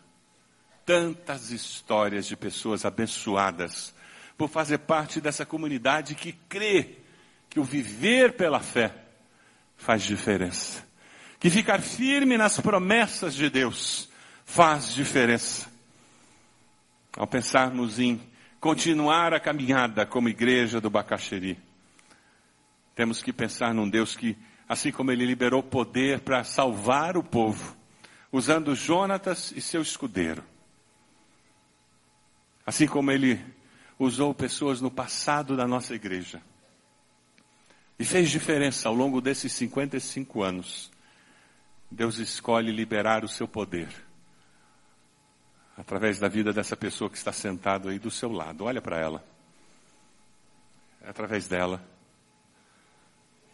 Tantas 0.85 1.51
histórias 1.51 2.27
de 2.27 2.37
pessoas 2.37 2.85
abençoadas 2.85 3.95
por 4.37 4.49
fazer 4.49 4.79
parte 4.79 5.21
dessa 5.21 5.47
comunidade 5.47 6.17
que 6.17 6.33
crê 6.33 6.99
que 7.49 7.61
o 7.61 7.65
viver 7.65 8.33
pela 8.33 8.59
fé 8.59 8.93
faz 9.77 10.03
diferença. 10.03 10.85
Que 11.39 11.51
ficar 11.51 11.81
firme 11.81 12.37
nas 12.37 12.59
promessas 12.59 13.35
de 13.35 13.49
Deus 13.49 14.09
faz 14.45 14.93
diferença. 14.93 15.71
Ao 17.17 17.29
pensarmos 17.29 18.01
em 18.01 18.21
continuar 18.65 19.35
a 19.35 19.39
caminhada 19.39 20.07
como 20.07 20.27
igreja 20.27 20.81
do 20.81 20.89
Bacaxeri, 20.89 21.59
temos 22.95 23.23
que 23.23 23.31
pensar 23.31 23.75
num 23.75 23.87
Deus 23.87 24.17
que, 24.17 24.39
assim 24.67 24.91
como 24.91 25.13
Ele 25.13 25.27
liberou 25.27 25.63
poder 25.63 26.21
para 26.21 26.43
salvar 26.45 27.15
o 27.19 27.23
povo, 27.23 27.77
usando 28.33 28.75
Jonatas 28.75 29.53
e 29.55 29.61
seu 29.61 29.83
escudeiro. 29.83 30.43
Assim 32.65 32.87
como 32.87 33.11
ele 33.11 33.39
usou 33.99 34.35
pessoas 34.35 34.81
no 34.81 34.91
passado 34.91 35.59
da 35.59 35.69
nossa 35.69 35.95
igreja. 35.95 36.41
E 37.99 38.05
fez 38.07 38.31
diferença 38.31 38.89
ao 38.89 38.95
longo 38.95 39.21
desses 39.21 39.53
55 39.53 40.43
anos. 40.43 40.91
Deus 41.91 42.17
escolhe 42.17 42.73
liberar 42.73 43.25
o 43.25 43.29
seu 43.29 43.47
poder 43.47 43.91
através 45.77 46.19
da 46.19 46.29
vida 46.29 46.53
dessa 46.53 46.77
pessoa 46.77 47.11
que 47.11 47.17
está 47.17 47.33
sentado 47.33 47.89
aí 47.89 47.99
do 47.99 48.11
seu 48.11 48.31
lado. 48.31 48.65
Olha 48.65 48.81
para 48.81 48.99
ela. 48.99 49.25
É 51.03 51.11
através 51.11 51.47
dela 51.47 51.85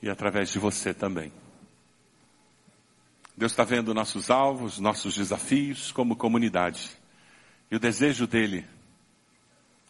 e 0.02 0.08
através 0.08 0.50
de 0.50 0.58
você 0.58 0.94
também. 0.94 1.32
Deus 3.36 3.52
está 3.52 3.64
vendo 3.64 3.94
nossos 3.94 4.30
alvos, 4.30 4.78
nossos 4.78 5.14
desafios 5.14 5.92
como 5.92 6.16
comunidade. 6.16 6.90
E 7.70 7.76
o 7.76 7.80
desejo 7.80 8.26
dele 8.26 8.66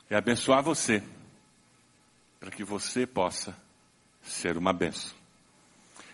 é 0.09 0.17
abençoar 0.17 0.63
você, 0.63 1.03
para 2.39 2.51
que 2.51 2.65
você 2.65 3.07
possa 3.07 3.57
ser 4.23 4.57
uma 4.57 4.73
benção. 4.73 5.15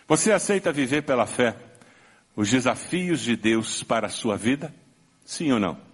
Você 0.07 0.31
aceita 0.31 0.71
viver 0.71 1.03
pela 1.03 1.25
fé 1.25 1.57
os 2.35 2.49
desafios 2.49 3.21
de 3.21 3.35
Deus 3.35 3.83
para 3.83 4.07
a 4.07 4.09
sua 4.09 4.37
vida? 4.37 4.73
Sim 5.25 5.51
ou 5.51 5.59
não? 5.59 5.86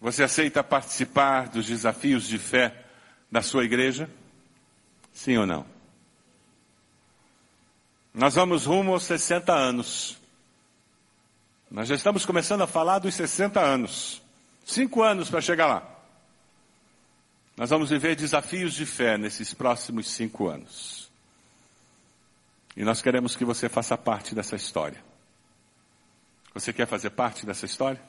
Você 0.00 0.22
aceita 0.22 0.64
participar 0.64 1.48
dos 1.48 1.66
desafios 1.66 2.26
de 2.26 2.38
fé 2.38 2.84
da 3.30 3.42
sua 3.42 3.64
igreja? 3.64 4.08
Sim 5.12 5.36
ou 5.36 5.46
não? 5.46 5.66
Nós 8.14 8.34
vamos 8.34 8.64
rumo 8.64 8.92
aos 8.92 9.04
60 9.04 9.52
anos. 9.52 10.18
Nós 11.70 11.86
já 11.86 11.94
estamos 11.94 12.24
começando 12.24 12.62
a 12.62 12.66
falar 12.66 12.98
dos 12.98 13.14
60 13.14 13.60
anos. 13.60 14.22
Cinco 14.64 15.02
anos 15.02 15.28
para 15.28 15.40
chegar 15.40 15.66
lá. 15.66 16.00
Nós 17.56 17.68
vamos 17.68 17.90
viver 17.90 18.16
desafios 18.16 18.72
de 18.72 18.86
fé 18.86 19.18
nesses 19.18 19.52
próximos 19.52 20.10
cinco 20.10 20.48
anos. 20.48 21.10
E 22.74 22.82
nós 22.82 23.02
queremos 23.02 23.36
que 23.36 23.44
você 23.44 23.68
faça 23.68 23.98
parte 23.98 24.34
dessa 24.34 24.56
história. 24.56 25.04
Você 26.54 26.72
quer 26.72 26.86
fazer 26.86 27.10
parte 27.10 27.44
dessa 27.44 27.66
história? 27.66 28.00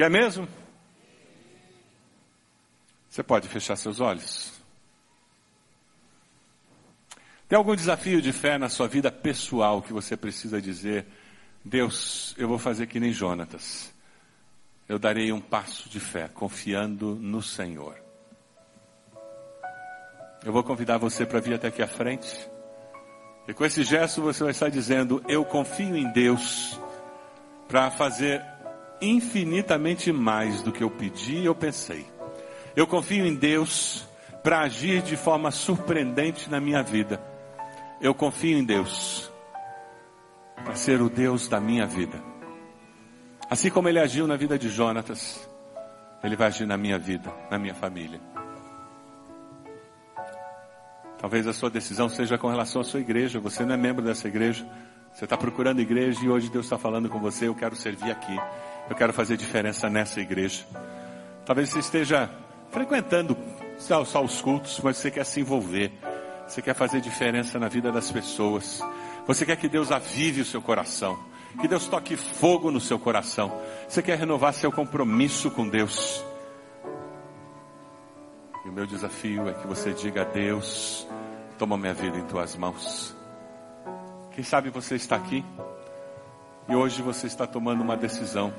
Quer 0.00 0.08
mesmo? 0.08 0.48
Você 3.10 3.22
pode 3.22 3.46
fechar 3.48 3.76
seus 3.76 4.00
olhos. 4.00 4.50
Tem 7.46 7.58
algum 7.58 7.76
desafio 7.76 8.22
de 8.22 8.32
fé 8.32 8.56
na 8.56 8.70
sua 8.70 8.88
vida 8.88 9.12
pessoal 9.12 9.82
que 9.82 9.92
você 9.92 10.16
precisa 10.16 10.58
dizer, 10.58 11.04
Deus, 11.62 12.34
eu 12.38 12.48
vou 12.48 12.56
fazer 12.56 12.86
que 12.86 12.98
nem 12.98 13.12
Jonatas. 13.12 13.92
Eu 14.88 14.98
darei 14.98 15.32
um 15.32 15.40
passo 15.42 15.86
de 15.90 16.00
fé, 16.00 16.28
confiando 16.28 17.14
no 17.16 17.42
Senhor. 17.42 17.94
Eu 20.42 20.50
vou 20.50 20.64
convidar 20.64 20.96
você 20.96 21.26
para 21.26 21.40
vir 21.40 21.52
até 21.52 21.68
aqui 21.68 21.82
à 21.82 21.86
frente. 21.86 22.48
E 23.46 23.52
com 23.52 23.66
esse 23.66 23.82
gesto 23.82 24.22
você 24.22 24.44
vai 24.44 24.52
estar 24.52 24.70
dizendo: 24.70 25.22
Eu 25.28 25.44
confio 25.44 25.94
em 25.94 26.10
Deus 26.10 26.80
para 27.68 27.90
fazer 27.90 28.42
infinitamente 29.00 30.12
mais 30.12 30.62
do 30.62 30.72
que 30.72 30.82
eu 30.82 30.90
pedi 30.90 31.36
e 31.36 31.44
eu 31.46 31.54
pensei. 31.54 32.06
Eu 32.76 32.86
confio 32.86 33.26
em 33.26 33.34
Deus 33.34 34.06
para 34.42 34.60
agir 34.60 35.02
de 35.02 35.16
forma 35.16 35.50
surpreendente 35.50 36.50
na 36.50 36.60
minha 36.60 36.82
vida. 36.82 37.20
Eu 38.00 38.14
confio 38.14 38.56
em 38.58 38.64
Deus 38.64 39.30
para 40.64 40.74
ser 40.74 41.00
o 41.00 41.08
Deus 41.08 41.48
da 41.48 41.60
minha 41.60 41.86
vida. 41.86 42.22
Assim 43.48 43.70
como 43.70 43.88
ele 43.88 43.98
agiu 43.98 44.26
na 44.26 44.36
vida 44.36 44.58
de 44.58 44.68
Jonatas, 44.68 45.48
ele 46.22 46.36
vai 46.36 46.48
agir 46.48 46.66
na 46.66 46.76
minha 46.76 46.98
vida, 46.98 47.32
na 47.50 47.58
minha 47.58 47.74
família. 47.74 48.20
Talvez 51.18 51.46
a 51.46 51.52
sua 51.52 51.68
decisão 51.68 52.08
seja 52.08 52.38
com 52.38 52.48
relação 52.48 52.80
à 52.80 52.84
sua 52.84 53.00
igreja. 53.00 53.38
Você 53.40 53.64
não 53.64 53.74
é 53.74 53.76
membro 53.76 54.02
dessa 54.02 54.26
igreja. 54.26 54.66
Você 55.12 55.24
está 55.24 55.36
procurando 55.36 55.80
igreja 55.80 56.18
e 56.24 56.28
hoje 56.30 56.48
Deus 56.48 56.64
está 56.64 56.78
falando 56.78 57.10
com 57.10 57.18
você. 57.18 57.48
Eu 57.48 57.54
quero 57.54 57.76
servir 57.76 58.10
aqui. 58.10 58.34
Eu 58.88 58.96
quero 58.96 59.12
fazer 59.12 59.36
diferença 59.36 59.88
nessa 59.88 60.20
igreja. 60.20 60.64
Talvez 61.44 61.70
você 61.70 61.78
esteja 61.78 62.30
frequentando 62.70 63.36
só, 63.78 64.04
só 64.04 64.22
os 64.22 64.40
cultos, 64.40 64.80
mas 64.82 64.96
você 64.96 65.10
quer 65.10 65.24
se 65.24 65.40
envolver. 65.40 65.92
Você 66.46 66.60
quer 66.60 66.74
fazer 66.74 67.00
diferença 67.00 67.58
na 67.58 67.68
vida 67.68 67.92
das 67.92 68.10
pessoas. 68.10 68.80
Você 69.26 69.46
quer 69.46 69.56
que 69.56 69.68
Deus 69.68 69.92
avive 69.92 70.40
o 70.40 70.44
seu 70.44 70.60
coração. 70.60 71.18
Que 71.60 71.68
Deus 71.68 71.86
toque 71.86 72.16
fogo 72.16 72.70
no 72.70 72.80
seu 72.80 72.98
coração. 72.98 73.52
Você 73.88 74.02
quer 74.02 74.18
renovar 74.18 74.52
seu 74.52 74.70
compromisso 74.70 75.50
com 75.50 75.68
Deus. 75.68 76.24
E 78.64 78.68
o 78.68 78.72
meu 78.72 78.86
desafio 78.86 79.48
é 79.48 79.54
que 79.54 79.66
você 79.66 79.92
diga 79.92 80.22
a 80.22 80.24
Deus: 80.24 81.06
toma 81.58 81.76
minha 81.76 81.94
vida 81.94 82.18
em 82.18 82.24
tuas 82.26 82.56
mãos. 82.56 83.16
Quem 84.32 84.44
sabe 84.44 84.70
você 84.70 84.94
está 84.94 85.16
aqui 85.16 85.44
e 86.68 86.74
hoje 86.74 87.02
você 87.02 87.26
está 87.26 87.46
tomando 87.46 87.82
uma 87.82 87.96
decisão. 87.96 88.52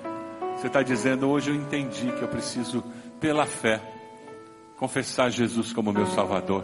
Você 0.57 0.67
está 0.67 0.81
dizendo: 0.81 1.29
hoje 1.29 1.51
eu 1.51 1.55
entendi 1.55 2.11
que 2.11 2.21
eu 2.21 2.27
preciso, 2.27 2.83
pela 3.19 3.45
fé, 3.45 3.81
confessar 4.77 5.29
Jesus 5.29 5.73
como 5.73 5.91
meu 5.91 6.07
Salvador. 6.07 6.63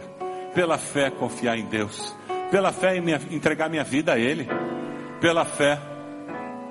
Pela 0.54 0.78
fé, 0.78 1.10
confiar 1.10 1.58
em 1.58 1.66
Deus. 1.66 2.14
Pela 2.50 2.72
fé, 2.72 2.96
entregar 3.30 3.68
minha 3.68 3.84
vida 3.84 4.14
a 4.14 4.18
Ele. 4.18 4.48
Pela 5.20 5.44
fé, 5.44 5.78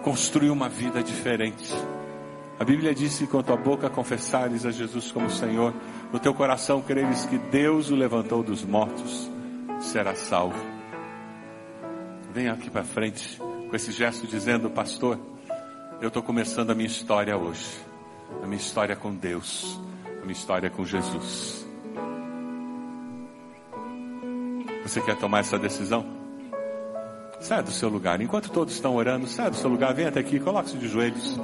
construir 0.04 0.50
uma 0.50 0.68
vida 0.68 1.04
diferente. 1.04 1.74
A 2.60 2.64
Bíblia 2.64 2.94
diz 2.94 3.20
que 3.20 3.28
com 3.28 3.44
tua 3.44 3.56
boca 3.56 3.90
confessares 3.90 4.66
a 4.66 4.72
Jesus 4.72 5.12
como 5.12 5.30
Senhor, 5.30 5.74
no 6.12 6.20
teu 6.20 6.34
coração 6.34 6.82
creres 6.82 7.26
que 7.26 7.38
Deus 7.38 7.92
o 7.92 7.96
levantou 7.96 8.42
dos 8.42 8.64
mortos, 8.64 9.30
será 9.80 10.16
salvo. 10.16 10.58
Venha 12.34 12.54
aqui 12.54 12.70
para 12.70 12.84
frente 12.84 13.38
com 13.38 13.76
esse 13.76 13.92
gesto 13.92 14.26
dizendo, 14.26 14.70
pastor, 14.72 15.20
eu 16.00 16.10
estou 16.10 16.22
começando 16.22 16.70
a 16.70 16.76
minha 16.76 16.88
história 16.88 17.36
hoje. 17.36 17.66
A 18.44 18.46
minha 18.46 18.58
história 18.58 18.96
com 18.96 19.14
Deus. 19.14 19.80
A 20.22 20.22
minha 20.22 20.34
história 20.34 20.70
com 20.70 20.86
Jesus. 20.86 21.66
Você 24.84 25.02
quer 25.02 25.18
tomar 25.18 25.40
essa 25.40 25.58
decisão? 25.58 26.06
Saia 27.40 27.64
do 27.64 27.72
seu 27.72 27.90
lugar. 27.90 28.22
Enquanto 28.22 28.52
todos 28.52 28.74
estão 28.74 28.96
orando, 28.96 29.28
saia 29.28 29.50
do 29.50 29.56
seu 29.56 29.70
lugar, 29.70 29.94
venha 29.94 30.10
até 30.10 30.20
aqui, 30.20 30.40
coloque-se 30.40 30.78
de 30.78 30.88
joelhos. 30.88 31.40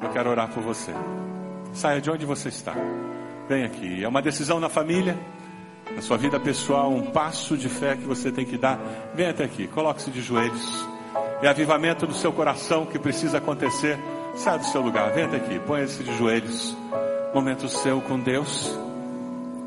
Eu 0.00 0.08
quero 0.10 0.30
orar 0.30 0.48
por 0.48 0.62
você. 0.62 0.92
Saia 1.74 2.00
de 2.00 2.10
onde 2.10 2.24
você 2.24 2.48
está. 2.48 2.74
Venha 3.48 3.66
aqui. 3.66 4.02
É 4.02 4.08
uma 4.08 4.22
decisão 4.22 4.58
na 4.58 4.68
família, 4.68 5.18
na 5.94 6.00
sua 6.00 6.16
vida 6.16 6.40
pessoal, 6.40 6.90
um 6.90 7.10
passo 7.10 7.56
de 7.56 7.68
fé 7.68 7.94
que 7.94 8.04
você 8.04 8.32
tem 8.32 8.44
que 8.44 8.56
dar. 8.56 8.78
Venha 9.14 9.30
até 9.30 9.44
aqui, 9.44 9.66
coloque-se 9.68 10.10
de 10.10 10.22
joelhos. 10.22 10.95
É 11.42 11.48
avivamento 11.48 12.06
do 12.06 12.14
seu 12.14 12.32
coração 12.32 12.86
que 12.86 12.98
precisa 12.98 13.38
acontecer. 13.38 13.98
Saia 14.34 14.58
do 14.58 14.64
seu 14.66 14.80
lugar, 14.80 15.12
venha 15.12 15.26
até 15.26 15.36
aqui, 15.36 15.58
ponha-se 15.58 16.02
de 16.02 16.16
joelhos. 16.16 16.76
Momento 17.34 17.68
seu 17.68 18.00
com 18.00 18.18
Deus. 18.18 18.76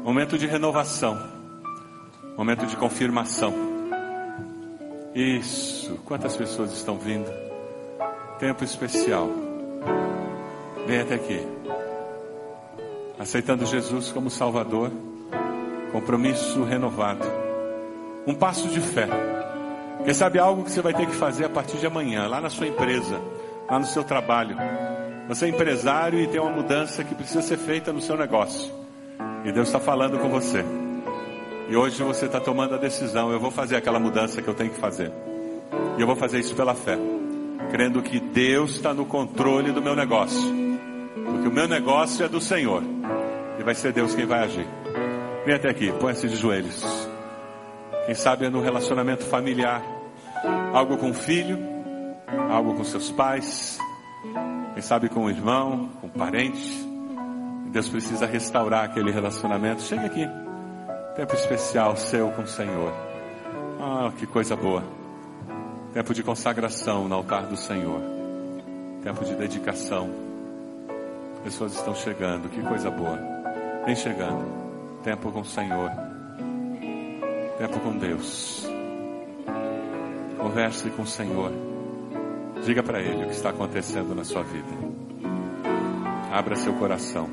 Momento 0.04 0.38
de 0.38 0.48
renovação. 0.48 1.22
Momento 2.36 2.66
de 2.66 2.76
confirmação. 2.76 3.54
Isso. 5.14 6.00
Quantas 6.06 6.36
pessoas 6.36 6.72
estão 6.72 6.98
vindo? 6.98 7.32
Tempo 8.40 8.64
especial. 8.64 9.30
Vem 10.88 11.02
até 11.02 11.16
aqui. 11.16 11.46
Aceitando 13.20 13.66
Jesus 13.66 14.12
como 14.12 14.30
Salvador. 14.30 14.92
Compromisso 15.92 16.64
renovado. 16.64 17.28
Um 18.26 18.34
passo 18.34 18.68
de 18.70 18.80
fé. 18.80 19.08
Quem 20.04 20.14
sabe 20.14 20.40
algo 20.40 20.64
que 20.64 20.72
você 20.72 20.82
vai 20.82 20.94
ter 20.94 21.06
que 21.06 21.16
fazer 21.16 21.46
a 21.46 21.50
partir 21.50 21.78
de 21.78 21.86
amanhã, 21.86 22.28
lá 22.28 22.42
na 22.42 22.50
sua 22.50 22.68
empresa, 22.68 23.20
lá 23.70 23.78
no 23.78 23.86
seu 23.86 24.04
trabalho. 24.04 24.58
Você 25.28 25.46
é 25.46 25.50
empresário 25.50 26.20
e 26.20 26.28
tem 26.28 26.40
uma 26.42 26.52
mudança 26.52 27.04
que 27.04 27.14
precisa 27.14 27.42
ser 27.42 27.58
feita 27.58 27.94
no 27.94 28.02
seu 28.02 28.18
negócio. 28.18 28.74
E 29.46 29.52
Deus 29.52 29.68
está 29.68 29.80
falando 29.80 30.18
com 30.18 30.30
você. 30.30 30.66
E 31.70 31.76
hoje 31.76 32.02
você 32.02 32.26
está 32.26 32.40
tomando 32.40 32.74
a 32.74 32.78
decisão: 32.78 33.32
eu 33.32 33.40
vou 33.40 33.52
fazer 33.52 33.76
aquela 33.76 34.00
mudança 34.00 34.42
que 34.42 34.48
eu 34.48 34.56
tenho 34.56 34.72
que 34.72 34.80
fazer. 34.80 35.12
E 35.98 36.02
eu 36.02 36.08
vou 36.08 36.16
fazer 36.16 36.40
isso 36.40 36.56
pela 36.56 36.74
fé, 36.74 36.98
crendo 37.70 38.02
que 38.02 38.20
Deus 38.20 38.72
está 38.72 38.94
no 38.94 39.06
controle 39.06 39.72
do 39.72 39.82
meu 39.82 39.96
negócio. 39.96 40.42
Porque 41.14 41.48
o 41.48 41.52
meu 41.52 41.68
negócio 41.68 42.26
é 42.26 42.28
do 42.28 42.42
Senhor. 42.42 42.82
E 43.60 43.64
vai 43.64 43.76
ser 43.76 43.94
Deus 43.94 44.16
quem 44.16 44.26
vai 44.26 44.40
agir. 44.40 44.68
Vem 45.46 45.56
até 45.56 45.70
aqui, 45.70 45.92
põe-se 46.00 46.28
de 46.28 46.36
joelhos. 46.36 46.99
Quem 48.10 48.16
sabe 48.16 48.44
é 48.44 48.50
no 48.50 48.60
relacionamento 48.60 49.24
familiar. 49.24 49.84
Algo 50.74 50.98
com 50.98 51.12
o 51.12 51.14
filho, 51.14 51.60
algo 52.50 52.74
com 52.74 52.84
seus 52.84 53.12
pais, 53.12 53.78
quem 54.74 54.82
sabe 54.82 55.10
com 55.10 55.26
o 55.26 55.30
irmão, 55.30 55.88
com 56.02 56.08
o 56.08 56.10
parente. 56.10 56.74
Deus 57.68 57.88
precisa 57.88 58.26
restaurar 58.26 58.86
aquele 58.86 59.12
relacionamento. 59.12 59.84
Chega 59.84 60.08
aqui. 60.08 60.28
Tempo 61.16 61.36
especial 61.36 61.96
seu 61.98 62.32
com 62.32 62.42
o 62.42 62.48
Senhor. 62.48 62.92
Ah, 63.80 64.12
que 64.18 64.26
coisa 64.26 64.56
boa. 64.56 64.84
Tempo 65.94 66.12
de 66.12 66.24
consagração 66.24 67.08
no 67.08 67.14
altar 67.14 67.46
do 67.46 67.56
Senhor. 67.56 68.02
Tempo 69.04 69.24
de 69.24 69.36
dedicação. 69.36 70.10
Pessoas 71.44 71.76
estão 71.76 71.94
chegando, 71.94 72.50
que 72.50 72.60
coisa 72.64 72.90
boa. 72.90 73.20
Vem 73.86 73.96
chegando. 73.96 74.48
Tempo 75.04 75.32
com 75.32 75.42
o 75.42 75.46
Senhor. 75.46 76.09
Tempo 77.60 77.78
com 77.82 77.98
Deus. 77.98 78.66
Converse 80.38 80.90
com 80.92 81.02
o 81.02 81.06
Senhor. 81.06 81.52
Diga 82.64 82.82
para 82.82 83.02
Ele 83.02 83.26
o 83.26 83.28
que 83.28 83.34
está 83.34 83.50
acontecendo 83.50 84.16
na 84.16 84.24
sua 84.24 84.44
vida. 84.44 84.70
Abra 86.32 86.56
seu 86.56 86.74
coração. 86.76 87.30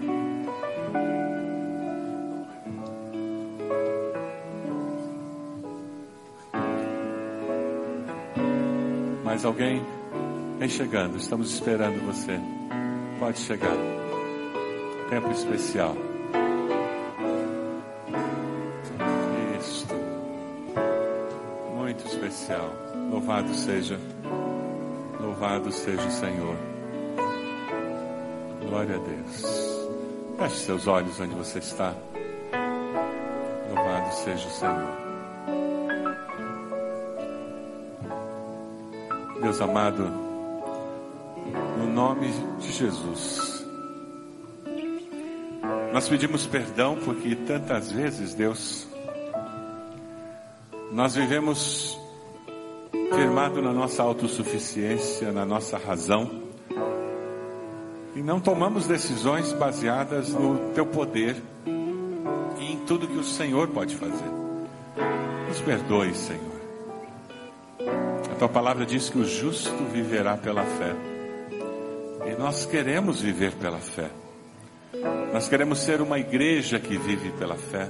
Mais 9.22 9.44
alguém? 9.44 9.80
Vem 10.58 10.68
chegando, 10.68 11.18
estamos 11.18 11.54
esperando 11.54 12.04
você. 12.04 12.40
Pode 13.20 13.38
chegar. 13.38 13.76
Tempo 15.08 15.30
especial. 15.30 15.96
Especial. 22.46 22.72
Louvado 23.10 23.52
seja. 23.54 23.98
Louvado 25.20 25.72
seja 25.72 26.06
o 26.06 26.10
Senhor. 26.10 26.56
Glória 28.60 28.96
a 28.96 28.98
Deus. 28.98 29.42
Feche 30.38 30.56
seus 30.64 30.86
olhos 30.86 31.18
onde 31.18 31.34
você 31.34 31.58
está. 31.58 31.94
Louvado 33.68 34.14
seja 34.14 34.46
o 34.46 34.50
Senhor. 34.50 35.06
Deus 39.42 39.60
amado, 39.60 40.02
no 41.78 41.86
nome 41.86 42.28
de 42.58 42.72
Jesus, 42.72 43.64
nós 45.92 46.08
pedimos 46.08 46.46
perdão 46.46 46.96
porque 47.04 47.36
tantas 47.36 47.92
vezes, 47.92 48.34
Deus, 48.34 48.88
nós 50.90 51.14
vivemos 51.14 51.96
firmado 53.14 53.62
na 53.62 53.72
nossa 53.72 54.02
autossuficiência, 54.02 55.32
na 55.32 55.44
nossa 55.44 55.78
razão, 55.78 56.42
e 58.14 58.22
não 58.22 58.40
tomamos 58.40 58.86
decisões 58.86 59.52
baseadas 59.52 60.30
no 60.30 60.72
teu 60.74 60.86
poder 60.86 61.36
e 62.58 62.72
em 62.72 62.78
tudo 62.86 63.06
que 63.06 63.18
o 63.18 63.24
Senhor 63.24 63.68
pode 63.68 63.94
fazer. 63.94 64.30
Nos 65.48 65.60
perdoe, 65.60 66.14
Senhor. 66.14 66.56
A 68.32 68.34
tua 68.38 68.48
palavra 68.48 68.86
diz 68.86 69.10
que 69.10 69.18
o 69.18 69.24
justo 69.24 69.84
viverá 69.92 70.36
pela 70.36 70.62
fé. 70.62 70.94
E 72.26 72.38
nós 72.38 72.64
queremos 72.64 73.20
viver 73.20 73.52
pela 73.52 73.78
fé. 73.78 74.10
Nós 75.32 75.48
queremos 75.48 75.78
ser 75.80 76.00
uma 76.00 76.18
igreja 76.18 76.78
que 76.78 76.96
vive 76.96 77.30
pela 77.32 77.56
fé. 77.56 77.88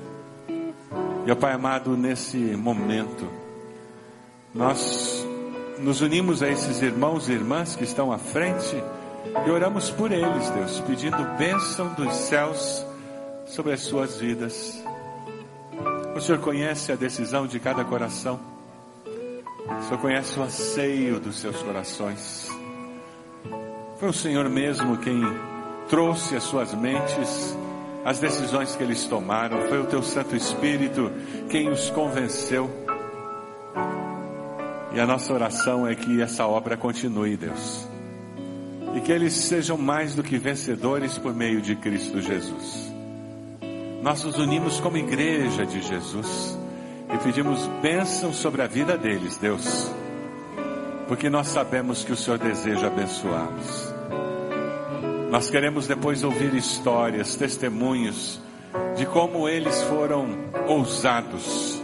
E, 1.25 1.31
ó 1.31 1.35
Pai 1.37 1.53
amado, 1.53 1.97
nesse 1.97 2.37
momento, 2.37 3.29
nós 4.57 5.27
nos 5.79 6.01
unimos 6.01 6.43
a 6.43 6.49
esses 6.49 6.81
irmãos 6.81 7.29
e 7.29 7.33
irmãs 7.33 7.77
que 7.77 7.85
estão 7.85 8.11
à 8.11 8.17
frente 8.17 8.83
e 9.47 9.51
oramos 9.51 9.91
por 9.91 10.11
eles, 10.11 10.49
Deus, 10.51 10.81
pedindo 10.81 11.23
bênção 11.37 11.93
dos 11.93 12.15
céus 12.15 12.85
sobre 13.45 13.75
as 13.75 13.83
suas 13.83 14.17
vidas. 14.17 14.83
O 16.17 16.21
Senhor 16.21 16.41
conhece 16.41 16.91
a 16.91 16.97
decisão 16.97 17.47
de 17.47 17.61
cada 17.61 17.85
coração. 17.85 18.41
O 19.05 19.83
Senhor 19.83 20.01
conhece 20.01 20.39
o 20.39 20.43
anseio 20.43 21.21
dos 21.21 21.39
seus 21.39 21.63
corações. 21.63 22.49
Foi 23.99 24.09
o 24.09 24.15
Senhor 24.15 24.49
mesmo 24.49 24.97
quem 24.97 25.21
trouxe 25.89 26.35
às 26.35 26.45
suas 26.45 26.73
mentes 26.73 27.55
as 28.07 28.21
decisões 28.21 28.75
que 28.75 28.83
eles 28.83 29.05
tomaram. 29.05 29.69
Foi 29.69 29.81
o 29.81 29.87
teu 29.87 30.03
Santo 30.03 30.35
Espírito 30.35 31.13
quem 31.51 31.69
os 31.69 31.91
convenceu. 31.91 32.86
E 34.97 35.01
a 35.01 35.05
nossa 35.05 35.31
oração 35.31 35.87
é 35.87 35.95
que 35.95 36.23
essa 36.23 36.47
obra 36.47 36.75
continue, 36.75 37.37
Deus. 37.37 37.87
E 38.97 39.01
que 39.03 39.13
eles 39.13 39.35
sejam 39.35 39.77
mais 39.77 40.15
do 40.15 40.23
que 40.23 40.39
vencedores 40.39 41.19
por 41.19 41.35
meio 41.35 41.61
de 41.61 41.77
Cristo 41.77 42.19
Jesus. 42.19 42.91
Nós 44.03 44.25
nos 44.25 44.39
unimos 44.39 44.81
como 44.81 44.97
igreja 44.97 45.67
de 45.67 45.83
Jesus 45.83 46.59
e 47.13 47.19
pedimos 47.19 47.67
bênção 47.83 48.33
sobre 48.33 48.63
a 48.63 48.67
vida 48.67 48.97
deles, 48.97 49.37
Deus. 49.37 49.91
Porque 51.07 51.29
nós 51.29 51.49
sabemos 51.49 52.03
que 52.03 52.13
o 52.13 52.17
Senhor 52.17 52.39
deseja 52.39 52.87
abençoá-los. 52.87 53.95
Nós 55.31 55.51
queremos 55.51 55.87
depois 55.87 56.25
ouvir 56.25 56.55
histórias, 56.55 57.37
testemunhos 57.37 58.41
de 58.97 59.05
como 59.05 59.47
eles 59.47 59.83
foram 59.83 60.27
ousados, 60.67 61.76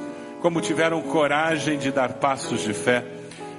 como 0.42 0.60
tiveram 0.60 1.00
coragem 1.00 1.78
de 1.78 1.92
dar 1.92 2.14
passos 2.14 2.60
de 2.60 2.74
fé 2.74 3.04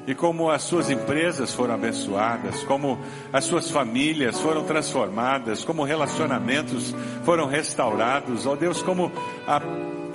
e 0.06 0.14
como 0.14 0.52
as 0.52 0.64
suas 0.64 0.90
empresas 0.90 1.54
foram 1.54 1.76
abençoadas, 1.76 2.62
como 2.66 3.00
as 3.32 3.46
suas 3.46 3.72
famílias 3.72 4.38
foram 4.42 4.66
transformadas, 4.66 5.64
como 5.64 5.84
relacionamentos 5.84 6.94
foram 7.24 7.48
restaurados, 7.48 8.46
ó 8.46 8.52
oh 8.52 8.56
Deus, 8.58 8.84
como 8.84 9.10
a, 9.48 9.62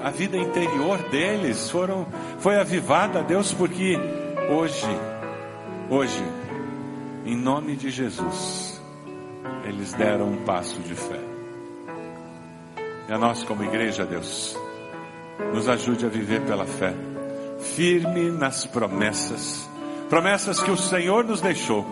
a 0.04 0.10
vida 0.10 0.36
interior 0.36 0.98
deles 1.10 1.70
foram, 1.70 2.06
foi 2.38 2.56
avivada, 2.56 3.22
Deus, 3.22 3.54
porque 3.54 3.98
hoje, 4.50 4.86
hoje, 5.88 6.22
em 7.24 7.34
nome 7.34 7.76
de 7.76 7.88
Jesus, 7.88 8.78
eles 9.64 9.94
deram 9.94 10.26
um 10.26 10.44
passo 10.44 10.78
de 10.80 10.94
fé. 10.94 11.20
E 13.08 13.12
a 13.12 13.16
nós, 13.16 13.42
como 13.42 13.64
igreja, 13.64 14.04
Deus, 14.04 14.54
nos 15.54 15.68
ajude 15.68 16.06
a 16.06 16.08
viver 16.08 16.42
pela 16.42 16.66
fé, 16.66 16.94
firme 17.76 18.30
nas 18.30 18.66
promessas 18.66 19.68
promessas 20.08 20.60
que 20.60 20.70
o 20.70 20.76
Senhor 20.76 21.24
nos 21.24 21.40
deixou, 21.40 21.86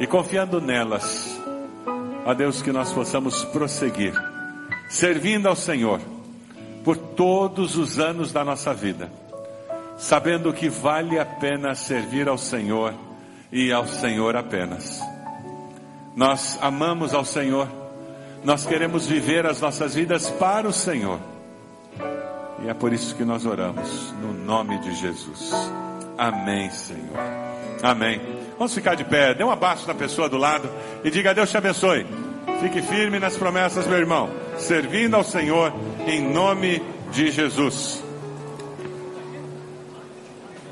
e 0.00 0.06
confiando 0.06 0.60
nelas, 0.60 1.38
a 2.26 2.32
Deus 2.32 2.62
que 2.62 2.72
nós 2.72 2.92
possamos 2.92 3.44
prosseguir, 3.44 4.14
servindo 4.88 5.46
ao 5.46 5.54
Senhor 5.54 6.00
por 6.82 6.96
todos 6.96 7.76
os 7.76 7.98
anos 7.98 8.32
da 8.32 8.44
nossa 8.44 8.72
vida, 8.72 9.10
sabendo 9.96 10.52
que 10.52 10.68
vale 10.68 11.18
a 11.18 11.24
pena 11.24 11.74
servir 11.74 12.28
ao 12.28 12.38
Senhor 12.38 12.94
e 13.52 13.70
ao 13.70 13.86
Senhor 13.86 14.36
apenas. 14.36 15.00
Nós 16.16 16.58
amamos 16.60 17.12
ao 17.12 17.24
Senhor, 17.24 17.68
nós 18.42 18.66
queremos 18.66 19.06
viver 19.06 19.46
as 19.46 19.60
nossas 19.60 19.94
vidas 19.94 20.30
para 20.30 20.66
o 20.66 20.72
Senhor. 20.72 21.20
E 22.62 22.68
é 22.68 22.74
por 22.74 22.92
isso 22.92 23.14
que 23.14 23.24
nós 23.24 23.46
oramos, 23.46 24.12
no 24.20 24.32
nome 24.32 24.78
de 24.78 24.94
Jesus. 24.94 25.52
Amém, 26.16 26.70
Senhor. 26.70 27.18
Amém. 27.82 28.20
Vamos 28.56 28.74
ficar 28.74 28.94
de 28.94 29.04
pé. 29.04 29.34
Dê 29.34 29.42
um 29.42 29.50
abraço 29.50 29.86
na 29.86 29.94
pessoa 29.94 30.28
do 30.28 30.36
lado 30.36 30.68
e 31.02 31.10
diga: 31.10 31.34
Deus 31.34 31.50
te 31.50 31.56
abençoe. 31.56 32.06
Fique 32.60 32.80
firme 32.82 33.18
nas 33.18 33.36
promessas, 33.36 33.86
meu 33.86 33.98
irmão, 33.98 34.30
servindo 34.58 35.16
ao 35.16 35.24
Senhor 35.24 35.72
em 36.06 36.20
nome 36.20 36.80
de 37.10 37.30
Jesus. 37.30 38.03